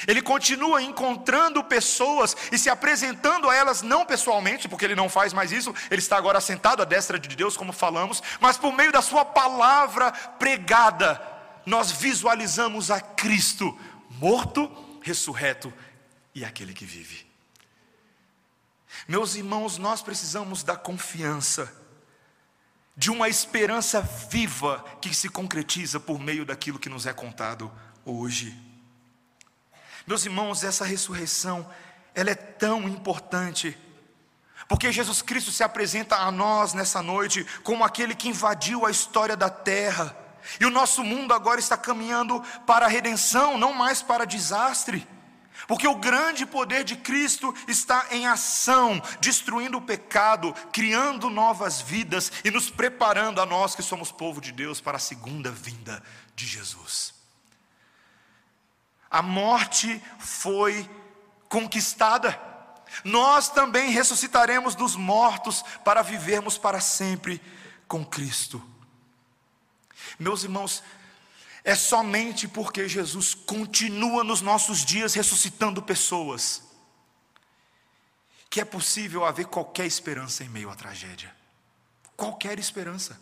Ele 0.07 0.21
continua 0.21 0.83
encontrando 0.83 1.63
pessoas 1.63 2.37
e 2.51 2.59
se 2.59 2.69
apresentando 2.69 3.49
a 3.49 3.55
elas, 3.55 3.83
não 3.83 4.05
pessoalmente, 4.05 4.69
porque 4.69 4.85
ele 4.85 4.95
não 4.95 5.09
faz 5.09 5.33
mais 5.33 5.53
isso, 5.53 5.75
ele 5.91 6.01
está 6.01 6.17
agora 6.17 6.41
sentado 6.41 6.83
à 6.83 6.85
destra 6.85 7.19
de 7.19 7.35
Deus, 7.37 7.57
como 7.57 7.73
falamos, 7.73 8.23
mas 8.41 8.57
por 8.57 8.73
meio 8.73 8.93
da 8.93 9.03
Sua 9.03 9.25
palavra 9.25 10.11
pregada, 10.13 11.21
nós 11.65 11.91
visualizamos 11.91 12.91
a 12.91 13.01
Cristo 13.01 13.79
morto, 14.11 14.71
ressurreto 15.03 15.73
e 16.35 16.45
aquele 16.45 16.73
que 16.73 16.85
vive. 16.85 17.27
Meus 19.09 19.35
irmãos, 19.35 19.79
nós 19.79 20.03
precisamos 20.03 20.63
da 20.63 20.77
confiança 20.77 21.73
de 22.97 23.11
uma 23.11 23.29
esperança 23.29 24.01
viva 24.01 24.85
que 25.01 25.13
se 25.15 25.29
concretiza 25.29 25.99
por 25.99 26.19
meio 26.21 26.45
daquilo 26.45 26.79
que 26.79 26.89
nos 26.89 27.07
é 27.07 27.13
contado 27.13 27.71
hoje. 28.05 28.57
Meus 30.07 30.25
irmãos, 30.25 30.63
essa 30.63 30.85
ressurreição, 30.85 31.69
ela 32.15 32.31
é 32.31 32.35
tão 32.35 32.89
importante, 32.89 33.77
porque 34.69 34.93
Jesus 34.93 35.23
Cristo 35.23 35.51
se 35.51 35.63
apresenta 35.63 36.17
a 36.17 36.31
nós 36.31 36.75
nessa 36.75 37.03
noite 37.03 37.47
como 37.63 37.85
aquele 37.85 38.15
que 38.15 38.29
invadiu 38.29 38.85
a 38.85 38.91
história 38.91 39.37
da 39.37 39.49
terra, 39.49 40.17
e 40.61 40.67
o 40.67 40.71
nosso 40.71 41.03
mundo 41.03 41.33
agora 41.33 41.59
está 41.59 41.77
caminhando 41.77 42.43
para 42.67 42.85
a 42.85 42.89
redenção, 42.89 43.57
não 43.57 43.73
mais 43.73 44.03
para 44.03 44.27
desastre. 44.27 45.07
Porque 45.67 45.87
o 45.87 45.95
grande 45.95 46.45
poder 46.45 46.85
de 46.85 46.97
Cristo 46.97 47.55
está 47.67 48.09
em 48.11 48.27
ação, 48.27 49.01
destruindo 49.21 49.79
o 49.79 49.83
pecado, 49.83 50.55
criando 50.73 51.31
novas 51.31 51.81
vidas 51.81 52.31
e 52.45 52.51
nos 52.51 52.69
preparando 52.69 53.41
a 53.41 53.47
nós 53.47 53.75
que 53.75 53.83
somos 53.83 54.13
povo 54.13 54.41
de 54.41 54.53
Deus 54.53 54.81
para 54.81 54.97
a 54.97 55.01
segunda 55.01 55.51
vinda 55.51 56.03
de 56.35 56.47
Jesus. 56.47 57.14
A 59.15 59.23
morte 59.23 60.03
foi 60.19 60.91
conquistada. 61.49 62.37
Nós 63.05 63.49
também 63.49 63.93
ressuscitaremos 63.93 64.75
dos 64.75 64.97
mortos 64.97 65.63
para 65.85 66.03
vivermos 66.03 66.59
para 66.59 66.81
sempre 66.81 67.41
com 67.87 68.05
Cristo. 68.05 68.61
Meus 70.19 70.43
irmãos, 70.43 70.83
é 71.63 71.77
somente 71.77 72.49
porque 72.49 72.89
Jesus 72.89 73.35
continua 73.35 74.25
nos 74.25 74.41
nossos 74.41 74.85
dias 74.85 75.15
ressuscitando 75.15 75.81
pessoas, 75.81 76.65
que 78.51 78.61
é 78.61 78.65
possível 78.65 79.25
haver 79.25 79.47
qualquer 79.47 79.87
esperança 79.87 80.43
em 80.43 80.49
meio 80.49 80.69
à 80.69 80.75
tragédia. 80.75 81.33
Qualquer 82.17 82.59
esperança. 82.59 83.17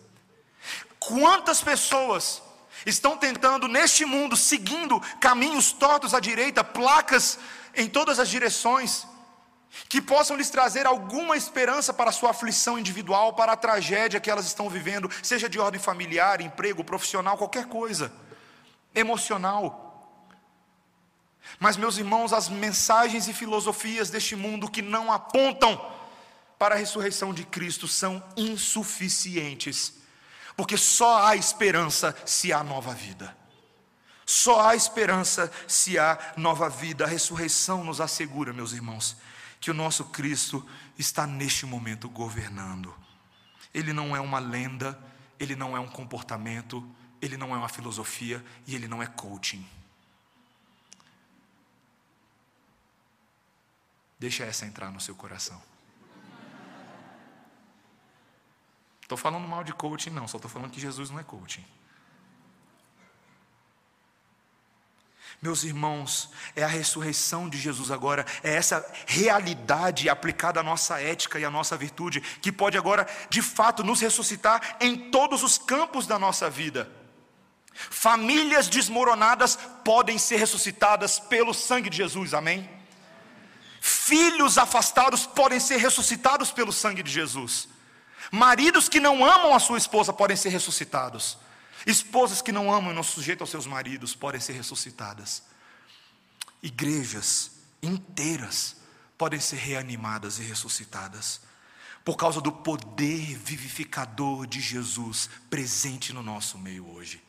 Quantas 0.99 1.63
pessoas 1.63 2.41
estão 2.87 3.17
tentando 3.17 3.69
neste 3.69 4.05
mundo, 4.05 4.37
seguindo 4.37 5.01
caminhos 5.21 5.73
tortos 5.73 6.15
à 6.15 6.21
direita, 6.21 6.65
placas 6.65 7.39
em 7.75 7.89
todas 7.89 8.19
as 8.19 8.29
direções, 8.29 9.07
que 9.89 10.03
possam 10.03 10.37
lhes 10.37 10.51
trazer 10.51 10.87
alguma 10.87 11.37
esperança 11.37 11.93
para 11.95 12.11
a 12.11 12.13
sua 12.13 12.31
aflição 12.31 12.79
individual, 12.79 13.33
para 13.33 13.53
a 13.53 13.57
tragédia 13.57 14.21
que 14.21 14.31
elas 14.31 14.47
estão 14.47 14.69
vivendo, 14.69 15.11
seja 15.23 15.49
de 15.49 15.59
ordem 15.59 15.81
familiar, 15.81 16.41
emprego, 16.41 16.85
profissional, 16.85 17.39
qualquer 17.39 17.67
coisa 17.67 18.13
emocional. 18.95 19.89
Mas, 21.59 21.77
meus 21.77 21.97
irmãos, 21.97 22.33
as 22.33 22.49
mensagens 22.49 23.29
e 23.29 23.33
filosofias 23.33 24.11
deste 24.11 24.37
mundo 24.37 24.71
que 24.71 24.83
não 24.83 25.11
apontam 25.11 25.81
para 26.59 26.75
a 26.75 26.79
ressurreição 26.79 27.33
de 27.33 27.45
Cristo 27.45 27.89
são 27.89 28.23
insuficientes, 28.37 29.95
porque 30.57 30.77
só 30.77 31.27
há 31.27 31.37
esperança 31.37 32.17
se 32.27 32.53
há 32.53 32.63
nova 32.63 32.95
vida. 32.95 33.37
Só 34.25 34.69
há 34.69 34.77
esperança 34.77 35.53
se 35.67 35.99
há 35.99 36.35
nova 36.37 36.69
vida. 36.69 37.05
A 37.05 37.09
ressurreição 37.09 37.85
nos 37.85 38.01
assegura, 38.01 38.53
meus 38.53 38.73
irmãos, 38.73 39.17
que 39.61 39.71
o 39.71 39.75
nosso 39.75 40.05
Cristo 40.07 40.67
está 40.99 41.27
neste 41.27 41.67
momento 41.67 42.09
governando. 42.09 42.95
Ele 43.75 43.93
não 43.93 44.15
é 44.15 44.21
uma 44.21 44.39
lenda, 44.39 44.99
ele 45.39 45.57
não 45.57 45.77
é 45.77 45.81
um 45.81 45.89
comportamento, 45.89 46.87
ele 47.21 47.37
não 47.37 47.55
é 47.55 47.59
uma 47.59 47.69
filosofia 47.69 48.45
e 48.67 48.75
ele 48.75 48.89
não 48.89 49.03
é 49.03 49.07
coaching. 49.07 49.67
Deixa 54.19 54.45
essa 54.45 54.67
entrar 54.67 54.91
no 54.91 55.01
seu 55.01 55.15
coração. 55.15 55.61
Estou 59.13 59.31
falando 59.31 59.47
mal 59.47 59.63
de 59.63 59.75
coaching, 59.75 60.09
não, 60.09 60.27
só 60.27 60.39
estou 60.39 60.51
falando 60.51 60.71
que 60.71 60.81
Jesus 60.81 61.11
não 61.11 61.21
é 61.21 61.23
coaching. 61.23 61.63
Meus 65.43 65.65
irmãos, 65.65 66.31
é 66.57 66.63
a 66.63 66.67
ressurreição 66.67 67.47
de 67.47 67.59
Jesus 67.59 67.91
agora, 67.91 68.25
é 68.43 68.55
essa 68.55 68.83
realidade 69.07 70.09
aplicada 70.09 70.61
à 70.61 70.63
nossa 70.63 70.99
ética 70.99 71.39
e 71.39 71.45
à 71.45 71.51
nossa 71.51 71.77
virtude, 71.77 72.23
que 72.23 72.51
pode 72.51 72.79
agora, 72.79 73.07
de 73.29 73.43
fato, 73.43 73.85
nos 73.85 74.01
ressuscitar 74.01 74.79
em 74.81 75.11
todos 75.11 75.43
os 75.43 75.59
campos 75.59 76.07
da 76.07 76.19
nossa 76.19 76.49
vida. 76.49 76.91
Famílias 77.75 78.67
desmoronadas 78.67 79.57
podem 79.85 80.17
ser 80.17 80.37
ressuscitadas 80.37 81.19
pelo 81.19 81.53
sangue 81.53 81.91
de 81.91 81.99
Jesus, 81.99 82.33
amém? 82.33 82.67
Filhos 83.79 84.57
afastados 84.57 85.27
podem 85.27 85.61
ser 85.61 85.77
ressuscitados 85.77 86.51
pelo 86.51 86.73
sangue 86.73 87.03
de 87.03 87.13
Jesus. 87.13 87.72
Maridos 88.35 88.89
que 88.89 88.99
não 88.99 89.23
amam 89.23 89.55
a 89.55 89.61
sua 89.61 89.77
esposa 89.77 90.11
podem 90.11 90.39
ser 90.39 90.49
ressuscitados. 90.49 91.37
Esposas 91.87 92.41
que 92.41 92.51
não 92.51 92.73
amam 92.73 92.91
e 92.91 92.95
não 92.95 93.03
sujeitam 93.03 93.45
aos 93.45 93.51
seus 93.51 93.67
maridos 93.67 94.15
podem 94.15 94.41
ser 94.41 94.55
ressuscitadas. 94.55 95.43
Igrejas 96.63 97.51
inteiras 97.83 98.77
podem 99.19 99.39
ser 99.39 99.57
reanimadas 99.57 100.39
e 100.39 100.43
ressuscitadas 100.43 101.43
por 102.03 102.17
causa 102.17 102.41
do 102.41 102.51
poder 102.51 103.37
vivificador 103.37 104.47
de 104.47 104.61
Jesus 104.61 105.29
presente 105.51 106.13
no 106.15 106.23
nosso 106.23 106.57
meio 106.57 106.89
hoje. 106.91 107.23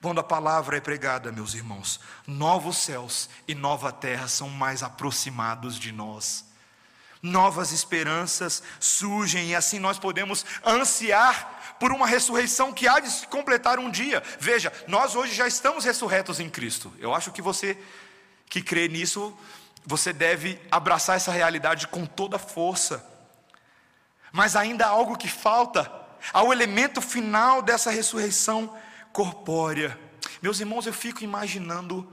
Quando 0.00 0.20
a 0.20 0.24
palavra 0.24 0.78
é 0.78 0.80
pregada, 0.80 1.30
meus 1.30 1.52
irmãos, 1.52 2.00
novos 2.26 2.78
céus 2.78 3.28
e 3.46 3.54
nova 3.54 3.92
terra 3.92 4.26
são 4.26 4.48
mais 4.48 4.82
aproximados 4.82 5.78
de 5.78 5.92
nós. 5.92 6.46
Novas 7.22 7.70
esperanças 7.70 8.62
surgem 8.78 9.50
e 9.50 9.54
assim 9.54 9.78
nós 9.78 9.98
podemos 9.98 10.44
ansiar 10.64 11.76
por 11.78 11.92
uma 11.92 12.06
ressurreição 12.06 12.72
que 12.72 12.88
há 12.88 12.98
de 12.98 13.10
se 13.10 13.26
completar 13.26 13.78
um 13.78 13.90
dia. 13.90 14.22
Veja, 14.38 14.72
nós 14.86 15.14
hoje 15.14 15.34
já 15.34 15.46
estamos 15.46 15.84
ressurretos 15.84 16.40
em 16.40 16.48
Cristo. 16.48 16.92
Eu 16.98 17.14
acho 17.14 17.30
que 17.30 17.42
você 17.42 17.76
que 18.48 18.62
crê 18.62 18.88
nisso, 18.88 19.36
você 19.84 20.12
deve 20.12 20.60
abraçar 20.70 21.16
essa 21.16 21.30
realidade 21.30 21.86
com 21.88 22.04
toda 22.04 22.38
força. 22.38 23.06
Mas 24.32 24.56
ainda 24.56 24.86
há 24.86 24.90
algo 24.90 25.16
que 25.16 25.28
falta, 25.28 25.90
ao 26.32 26.52
elemento 26.52 27.00
final 27.00 27.62
dessa 27.62 27.90
ressurreição 27.90 28.76
corpórea. 29.12 29.98
Meus 30.42 30.60
irmãos, 30.60 30.86
eu 30.86 30.92
fico 30.92 31.22
imaginando 31.22 32.10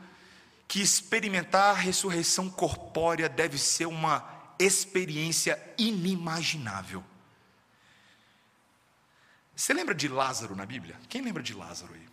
que 0.67 0.81
experimentar 0.81 1.71
a 1.71 1.79
ressurreição 1.79 2.49
corpórea 2.49 3.29
deve 3.29 3.57
ser 3.57 3.85
uma 3.85 4.36
experiência 4.59 5.61
inimaginável. 5.77 7.03
Você 9.55 9.73
lembra 9.73 9.95
de 9.95 10.07
Lázaro 10.07 10.55
na 10.55 10.65
Bíblia? 10.65 10.95
Quem 11.09 11.21
lembra 11.21 11.41
de 11.41 11.53
Lázaro 11.53 11.93
aí? 11.93 12.07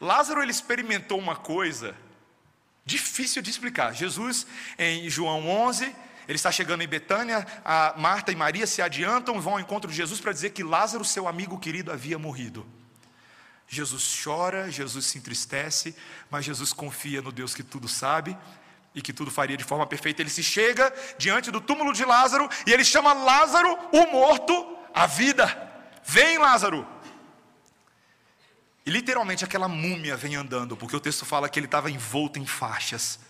Lázaro 0.00 0.42
ele 0.42 0.50
experimentou 0.50 1.18
uma 1.18 1.34
coisa 1.36 1.96
difícil 2.84 3.40
de 3.40 3.50
explicar. 3.50 3.94
Jesus, 3.94 4.46
em 4.78 5.08
João 5.08 5.48
11, 5.48 5.84
ele 6.28 6.36
está 6.36 6.52
chegando 6.52 6.82
em 6.82 6.88
Betânia, 6.88 7.46
a 7.64 7.94
Marta 7.96 8.30
e 8.30 8.36
Maria 8.36 8.66
se 8.66 8.82
adiantam, 8.82 9.40
vão 9.40 9.54
ao 9.54 9.60
encontro 9.60 9.90
de 9.90 9.96
Jesus 9.96 10.20
para 10.20 10.32
dizer 10.32 10.50
que 10.50 10.62
Lázaro, 10.62 11.04
seu 11.04 11.26
amigo 11.26 11.58
querido, 11.58 11.90
havia 11.90 12.18
morrido. 12.18 12.66
Jesus 13.66 14.20
chora, 14.22 14.70
Jesus 14.70 15.06
se 15.06 15.18
entristece, 15.18 15.94
mas 16.30 16.44
Jesus 16.44 16.72
confia 16.72 17.22
no 17.22 17.32
Deus 17.32 17.54
que 17.54 17.62
tudo 17.62 17.88
sabe 17.88 18.36
e 18.94 19.00
que 19.00 19.12
tudo 19.12 19.30
faria 19.30 19.56
de 19.56 19.64
forma 19.64 19.86
perfeita. 19.86 20.22
Ele 20.22 20.30
se 20.30 20.42
chega 20.42 20.92
diante 21.18 21.50
do 21.50 21.60
túmulo 21.60 21.92
de 21.92 22.04
Lázaro 22.04 22.48
e 22.66 22.72
ele 22.72 22.84
chama 22.84 23.12
Lázaro, 23.12 23.76
o 23.92 24.06
morto, 24.10 24.76
à 24.94 25.06
vida. 25.06 25.70
Vem, 26.04 26.38
Lázaro. 26.38 26.86
E 28.84 28.90
literalmente 28.90 29.44
aquela 29.44 29.68
múmia 29.68 30.16
vem 30.16 30.34
andando, 30.34 30.76
porque 30.76 30.96
o 30.96 31.00
texto 31.00 31.24
fala 31.24 31.48
que 31.48 31.58
ele 31.58 31.66
estava 31.66 31.90
envolto 31.90 32.38
em 32.38 32.46
faixas. 32.46 33.20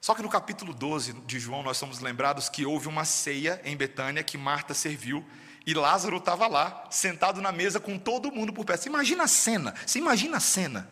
Só 0.00 0.14
que 0.14 0.22
no 0.22 0.28
capítulo 0.28 0.74
12 0.74 1.12
de 1.20 1.38
João 1.38 1.62
nós 1.62 1.76
somos 1.76 2.00
lembrados 2.00 2.48
que 2.48 2.66
houve 2.66 2.88
uma 2.88 3.04
ceia 3.04 3.60
em 3.64 3.76
Betânia 3.76 4.22
que 4.22 4.36
Marta 4.36 4.74
serviu 4.74 5.24
e 5.66 5.72
Lázaro 5.72 6.18
estava 6.18 6.46
lá, 6.46 6.86
sentado 6.90 7.40
na 7.40 7.50
mesa 7.50 7.80
com 7.80 7.98
todo 7.98 8.30
mundo 8.30 8.52
por 8.52 8.66
perto. 8.66 8.82
Você 8.82 8.88
imagina 8.88 9.24
a 9.24 9.28
cena, 9.28 9.74
você 9.86 9.98
imagina 9.98 10.36
a 10.36 10.40
cena. 10.40 10.90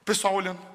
O 0.00 0.04
pessoal 0.04 0.34
olhando. 0.34 0.69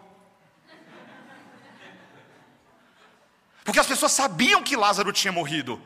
Porque 3.66 3.80
as 3.80 3.88
pessoas 3.88 4.12
sabiam 4.12 4.64
que 4.64 4.78
Lázaro 4.78 5.12
tinha 5.12 5.34
morrido. 5.34 5.82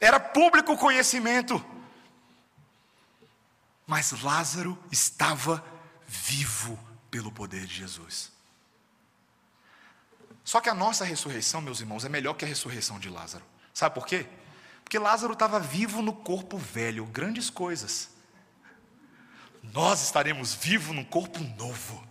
Era 0.00 0.18
público 0.18 0.76
conhecimento. 0.76 1.64
Mas 3.86 4.20
Lázaro 4.20 4.76
estava 4.90 5.64
vivo 6.06 6.78
pelo 7.10 7.30
poder 7.30 7.64
de 7.66 7.74
Jesus. 7.74 8.32
Só 10.44 10.60
que 10.60 10.68
a 10.68 10.74
nossa 10.74 11.04
ressurreição, 11.04 11.60
meus 11.60 11.80
irmãos, 11.80 12.04
é 12.04 12.08
melhor 12.08 12.34
que 12.34 12.44
a 12.44 12.48
ressurreição 12.48 12.98
de 12.98 13.08
Lázaro. 13.08 13.44
Sabe 13.72 13.94
por 13.94 14.04
quê? 14.04 14.26
Porque 14.82 14.98
Lázaro 14.98 15.34
estava 15.34 15.60
vivo 15.60 16.02
no 16.02 16.12
corpo 16.12 16.58
velho, 16.58 17.06
grandes 17.06 17.48
coisas. 17.48 18.10
Nós 19.62 20.02
estaremos 20.02 20.52
vivos 20.52 20.96
num 20.96 21.04
corpo 21.04 21.38
novo, 21.56 22.04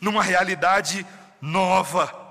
numa 0.00 0.22
realidade 0.22 1.06
nova. 1.40 2.23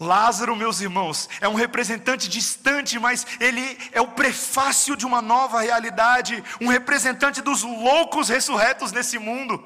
Lázaro, 0.00 0.56
meus 0.56 0.80
irmãos, 0.80 1.28
é 1.42 1.48
um 1.48 1.54
representante 1.54 2.26
distante, 2.26 2.98
mas 2.98 3.26
ele 3.38 3.78
é 3.92 4.00
o 4.00 4.08
prefácio 4.08 4.96
de 4.96 5.04
uma 5.04 5.20
nova 5.20 5.60
realidade, 5.60 6.42
um 6.58 6.68
representante 6.68 7.42
dos 7.42 7.62
loucos 7.62 8.30
ressurretos 8.30 8.92
nesse 8.92 9.18
mundo. 9.18 9.62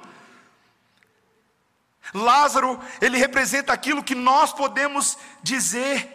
Lázaro, 2.13 2.81
ele 3.01 3.17
representa 3.17 3.73
aquilo 3.73 4.03
que 4.03 4.17
nós 4.17 4.53
podemos 4.53 5.17
dizer, 5.41 6.11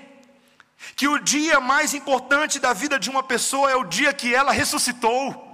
que 0.98 1.08
o 1.08 1.18
dia 1.20 1.60
mais 1.62 1.94
importante 1.94 2.60
da 2.60 2.74
vida 2.74 3.00
de 3.00 3.10
uma 3.10 3.24
pessoa 3.24 3.72
é 3.72 3.76
o 3.76 3.86
dia 3.86 4.14
que 4.14 4.36
ela 4.36 4.52
ressuscitou. 4.52 5.49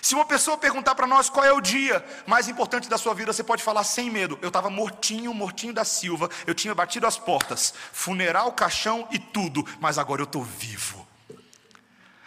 Se 0.00 0.14
uma 0.14 0.24
pessoa 0.24 0.56
perguntar 0.56 0.94
para 0.94 1.06
nós 1.06 1.28
qual 1.28 1.44
é 1.44 1.52
o 1.52 1.60
dia 1.60 2.04
mais 2.26 2.48
importante 2.48 2.88
da 2.88 2.98
sua 2.98 3.14
vida, 3.14 3.32
você 3.32 3.42
pode 3.42 3.62
falar 3.62 3.84
sem 3.84 4.10
medo. 4.10 4.38
Eu 4.40 4.48
estava 4.48 4.70
mortinho, 4.70 5.34
mortinho 5.34 5.72
da 5.72 5.84
Silva, 5.84 6.30
eu 6.46 6.54
tinha 6.54 6.74
batido 6.74 7.06
as 7.06 7.18
portas, 7.18 7.74
funeral, 7.92 8.52
caixão 8.52 9.08
e 9.10 9.18
tudo, 9.18 9.66
mas 9.80 9.98
agora 9.98 10.20
eu 10.20 10.26
estou 10.26 10.44
vivo. 10.44 11.06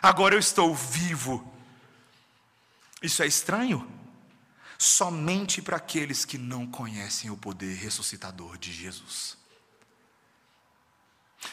Agora 0.01 0.35
eu 0.35 0.39
estou 0.39 0.75
vivo. 0.75 1.49
Isso 3.01 3.23
é 3.23 3.27
estranho? 3.27 3.89
Somente 4.77 5.61
para 5.61 5.77
aqueles 5.77 6.25
que 6.25 6.37
não 6.37 6.65
conhecem 6.67 7.29
o 7.29 7.37
poder 7.37 7.75
ressuscitador 7.75 8.57
de 8.57 8.73
Jesus. 8.73 9.37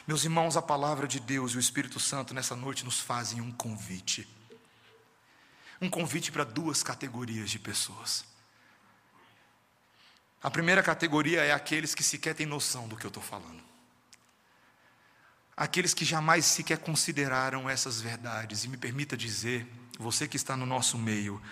Meus 0.07 0.25
irmãos, 0.25 0.57
a 0.57 0.63
palavra 0.63 1.07
de 1.07 1.21
Deus 1.21 1.53
e 1.53 1.57
o 1.57 1.61
Espírito 1.61 2.01
Santo 2.01 2.35
nessa 2.35 2.57
noite 2.57 2.85
nos 2.85 3.01
fazem 3.01 3.41
um 3.41 3.53
convite 3.53 4.27
um 5.81 5.89
convite 5.89 6.33
para 6.33 6.45
duas 6.45 6.83
categorias 6.83 7.51
de 7.51 7.59
pessoas. 7.59 8.25
A 10.43 10.51
primeira 10.51 10.83
categoria 10.83 11.43
é 11.43 11.53
aqueles 11.53 11.95
que 11.95 12.03
sequer 12.03 12.35
têm 12.35 12.47
noção 12.47 12.87
do 12.89 12.97
que 12.97 13.05
eu 13.05 13.09
estou 13.09 13.23
falando. 13.23 13.63
Aqueles 15.57 15.93
que 15.93 16.05
jamais 16.05 16.45
sequer 16.45 16.79
consideraram 16.79 17.69
essas 17.69 18.01
verdades. 18.01 18.65
E 18.65 18.69
me 18.69 18.77
permita 18.77 19.17
dizer, 19.17 19.67
você 19.99 20.29
que 20.29 20.37
está 20.37 20.57
no 20.57 20.65
nosso 20.65 20.97
meio 20.97 21.43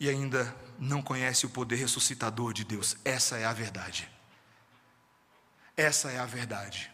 e 0.00 0.08
ainda 0.08 0.54
não 0.78 1.00
conhece 1.00 1.46
o 1.46 1.50
poder 1.50 1.76
ressuscitador 1.76 2.52
de 2.52 2.64
Deus, 2.64 2.96
essa 3.04 3.38
é 3.38 3.44
a 3.44 3.52
verdade. 3.52 4.10
Essa 5.76 6.10
é 6.10 6.18
a 6.18 6.26
verdade. 6.26 6.90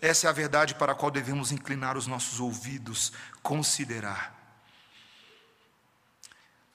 Essa 0.00 0.26
é 0.26 0.30
a 0.30 0.32
verdade 0.32 0.74
para 0.74 0.92
a 0.92 0.94
qual 0.94 1.10
devemos 1.10 1.52
inclinar 1.52 1.98
os 1.98 2.06
nossos 2.06 2.40
ouvidos, 2.40 3.12
considerar. 3.42 4.37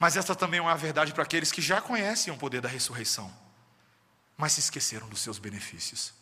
Mas 0.04 0.18
essa 0.18 0.36
também 0.36 0.58
é 0.58 0.62
uma 0.62 0.76
verdade 0.76 1.14
para 1.14 1.24
aqueles 1.24 1.50
que 1.50 1.62
já 1.62 1.80
conhecem 1.80 2.34
o 2.34 2.38
poder 2.38 2.60
da 2.60 2.68
ressurreição, 2.68 3.34
mas 4.36 4.52
se 4.52 4.60
esqueceram 4.60 5.08
dos 5.08 5.22
seus 5.22 5.40
benefícios. 5.40 6.14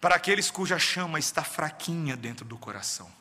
Para 0.00 0.14
aqueles 0.14 0.48
cuja 0.48 0.78
chama 0.78 1.18
está 1.18 1.42
fraquinha 1.42 2.16
dentro 2.16 2.44
do 2.44 2.56
coração. 2.56 3.12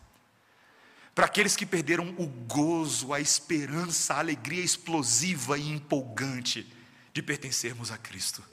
Para 1.15 1.25
aqueles 1.25 1.55
que 1.55 1.65
perderam 1.65 2.09
o 2.19 2.27
gozo, 2.27 3.15
a 3.15 3.19
esperança, 3.19 4.13
a 4.13 4.19
alegria 4.19 4.63
explosiva 4.63 5.57
e 5.57 5.71
empolgante 5.71 6.71
de 7.11 7.23
pertencermos 7.23 7.89
a 7.89 7.97
Cristo. 7.97 8.43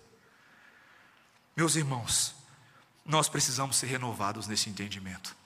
Meus 1.54 1.76
irmãos, 1.76 2.34
nós 3.04 3.28
precisamos 3.28 3.76
ser 3.76 3.88
renovados 3.88 4.46
nesse 4.46 4.70
entendimento. 4.70 5.36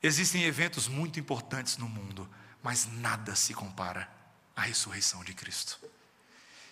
Existem 0.00 0.44
eventos 0.44 0.86
muito 0.86 1.18
importantes 1.18 1.76
no 1.76 1.88
mundo 1.88 2.30
mas 2.62 2.86
nada 2.86 3.34
se 3.34 3.52
compara 3.52 4.08
à 4.54 4.62
ressurreição 4.62 5.24
de 5.24 5.34
Cristo. 5.34 5.80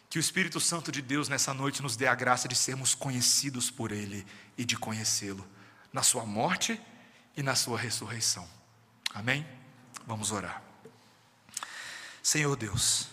Que 0.08 0.18
o 0.18 0.20
Espírito 0.20 0.60
Santo 0.60 0.90
de 0.90 1.02
Deus 1.02 1.28
nessa 1.28 1.54
noite 1.54 1.82
nos 1.82 1.96
dê 1.96 2.06
a 2.06 2.14
graça 2.14 2.48
de 2.48 2.54
sermos 2.54 2.94
conhecidos 2.94 3.70
por 3.70 3.92
Ele 3.92 4.26
e 4.56 4.64
de 4.64 4.76
conhecê-lo 4.76 5.46
na 5.92 6.02
Sua 6.02 6.24
morte 6.24 6.80
e 7.36 7.42
na 7.42 7.54
Sua 7.54 7.78
ressurreição. 7.78 8.48
Amém? 9.14 9.46
Vamos 10.06 10.32
orar. 10.32 10.62
Senhor 12.22 12.54
Deus, 12.56 13.08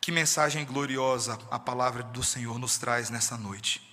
que 0.00 0.12
mensagem 0.12 0.64
gloriosa 0.64 1.38
a 1.50 1.58
palavra 1.58 2.02
do 2.02 2.22
Senhor 2.22 2.58
nos 2.58 2.78
traz 2.78 3.10
nessa 3.10 3.36
noite. 3.36 3.90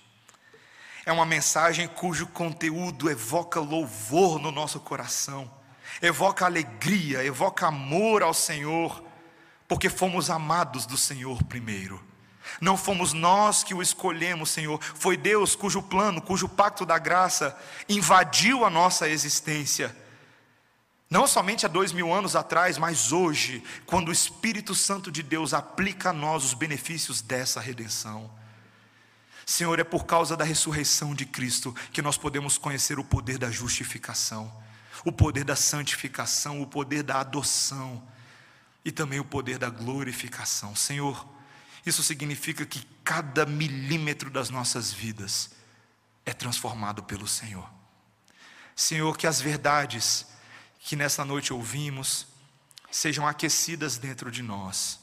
É 1.04 1.12
uma 1.12 1.26
mensagem 1.26 1.88
cujo 1.88 2.26
conteúdo 2.26 3.10
evoca 3.10 3.60
louvor 3.60 4.38
no 4.38 4.50
nosso 4.50 4.78
coração 4.80 5.50
evoca 6.00 6.44
alegria, 6.44 7.24
evoca 7.24 7.66
amor 7.66 8.22
ao 8.22 8.34
Senhor, 8.34 9.02
porque 9.68 9.88
fomos 9.88 10.30
amados 10.30 10.86
do 10.86 10.96
Senhor 10.96 11.42
primeiro. 11.44 12.02
Não 12.60 12.76
fomos 12.76 13.12
nós 13.12 13.62
que 13.62 13.74
o 13.74 13.82
escolhemos, 13.82 14.50
Senhor, 14.50 14.82
foi 14.82 15.16
Deus 15.16 15.54
cujo 15.54 15.82
plano, 15.82 16.20
cujo 16.20 16.48
pacto 16.48 16.84
da 16.84 16.98
graça 16.98 17.56
invadiu 17.88 18.64
a 18.64 18.70
nossa 18.70 19.08
existência. 19.08 19.94
Não 21.08 21.26
somente 21.26 21.66
há 21.66 21.68
dois 21.68 21.92
mil 21.92 22.12
anos 22.12 22.34
atrás, 22.34 22.78
mas 22.78 23.12
hoje, 23.12 23.62
quando 23.84 24.08
o 24.08 24.12
Espírito 24.12 24.74
Santo 24.74 25.10
de 25.10 25.22
Deus 25.22 25.52
aplica 25.52 26.10
a 26.10 26.12
nós 26.12 26.44
os 26.44 26.54
benefícios 26.54 27.20
dessa 27.20 27.60
redenção. 27.60 28.30
Senhor, 29.44 29.80
é 29.80 29.84
por 29.84 30.04
causa 30.04 30.36
da 30.36 30.44
ressurreição 30.44 31.14
de 31.14 31.26
Cristo 31.26 31.74
que 31.92 32.00
nós 32.00 32.16
podemos 32.16 32.56
conhecer 32.56 32.98
o 32.98 33.04
poder 33.04 33.38
da 33.38 33.50
justificação 33.50 34.50
o 35.04 35.12
poder 35.12 35.44
da 35.44 35.56
santificação, 35.56 36.60
o 36.60 36.66
poder 36.66 37.02
da 37.02 37.20
adoção 37.20 38.02
e 38.84 38.90
também 38.90 39.20
o 39.20 39.24
poder 39.24 39.58
da 39.58 39.68
glorificação. 39.68 40.74
Senhor, 40.74 41.26
isso 41.84 42.02
significa 42.02 42.66
que 42.66 42.86
cada 43.04 43.46
milímetro 43.46 44.30
das 44.30 44.50
nossas 44.50 44.92
vidas 44.92 45.50
é 46.26 46.32
transformado 46.32 47.02
pelo 47.02 47.26
Senhor. 47.26 47.68
Senhor, 48.76 49.16
que 49.16 49.26
as 49.26 49.40
verdades 49.40 50.26
que 50.80 50.96
nessa 50.96 51.24
noite 51.24 51.52
ouvimos 51.52 52.26
sejam 52.90 53.26
aquecidas 53.26 53.98
dentro 53.98 54.30
de 54.30 54.42
nós. 54.42 54.98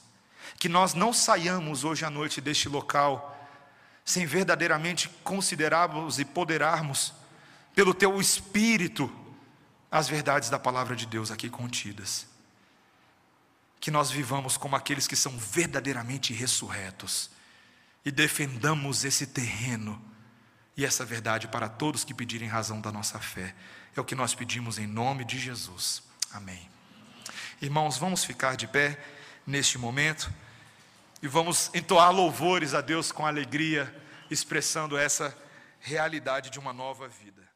Que 0.58 0.68
nós 0.68 0.94
não 0.94 1.12
saiamos 1.12 1.84
hoje 1.84 2.04
à 2.04 2.10
noite 2.10 2.40
deste 2.40 2.68
local 2.68 3.34
sem 4.04 4.24
verdadeiramente 4.24 5.08
considerarmos 5.22 6.18
e 6.18 6.24
poderarmos, 6.24 7.12
pelo 7.74 7.92
Teu 7.92 8.18
Espírito, 8.18 9.12
as 9.90 10.08
verdades 10.08 10.50
da 10.50 10.58
palavra 10.58 10.94
de 10.94 11.06
Deus 11.06 11.30
aqui 11.30 11.48
contidas. 11.48 12.26
Que 13.80 13.90
nós 13.90 14.10
vivamos 14.10 14.56
como 14.56 14.76
aqueles 14.76 15.06
que 15.06 15.16
são 15.16 15.36
verdadeiramente 15.38 16.32
ressurretos 16.32 17.30
e 18.04 18.10
defendamos 18.10 19.04
esse 19.04 19.26
terreno 19.26 20.02
e 20.76 20.84
essa 20.84 21.04
verdade 21.04 21.48
para 21.48 21.68
todos 21.68 22.04
que 22.04 22.14
pedirem 22.14 22.48
razão 22.48 22.80
da 22.80 22.92
nossa 22.92 23.18
fé. 23.18 23.54
É 23.96 24.00
o 24.00 24.04
que 24.04 24.14
nós 24.14 24.34
pedimos 24.34 24.78
em 24.78 24.86
nome 24.86 25.24
de 25.24 25.38
Jesus. 25.38 26.02
Amém. 26.32 26.68
Irmãos, 27.60 27.96
vamos 27.98 28.24
ficar 28.24 28.56
de 28.56 28.68
pé 28.68 29.02
neste 29.46 29.78
momento 29.78 30.32
e 31.20 31.26
vamos 31.26 31.70
entoar 31.74 32.12
louvores 32.12 32.74
a 32.74 32.80
Deus 32.80 33.10
com 33.10 33.26
alegria, 33.26 33.92
expressando 34.30 34.96
essa 34.96 35.36
realidade 35.80 36.50
de 36.50 36.58
uma 36.58 36.72
nova 36.72 37.08
vida. 37.08 37.47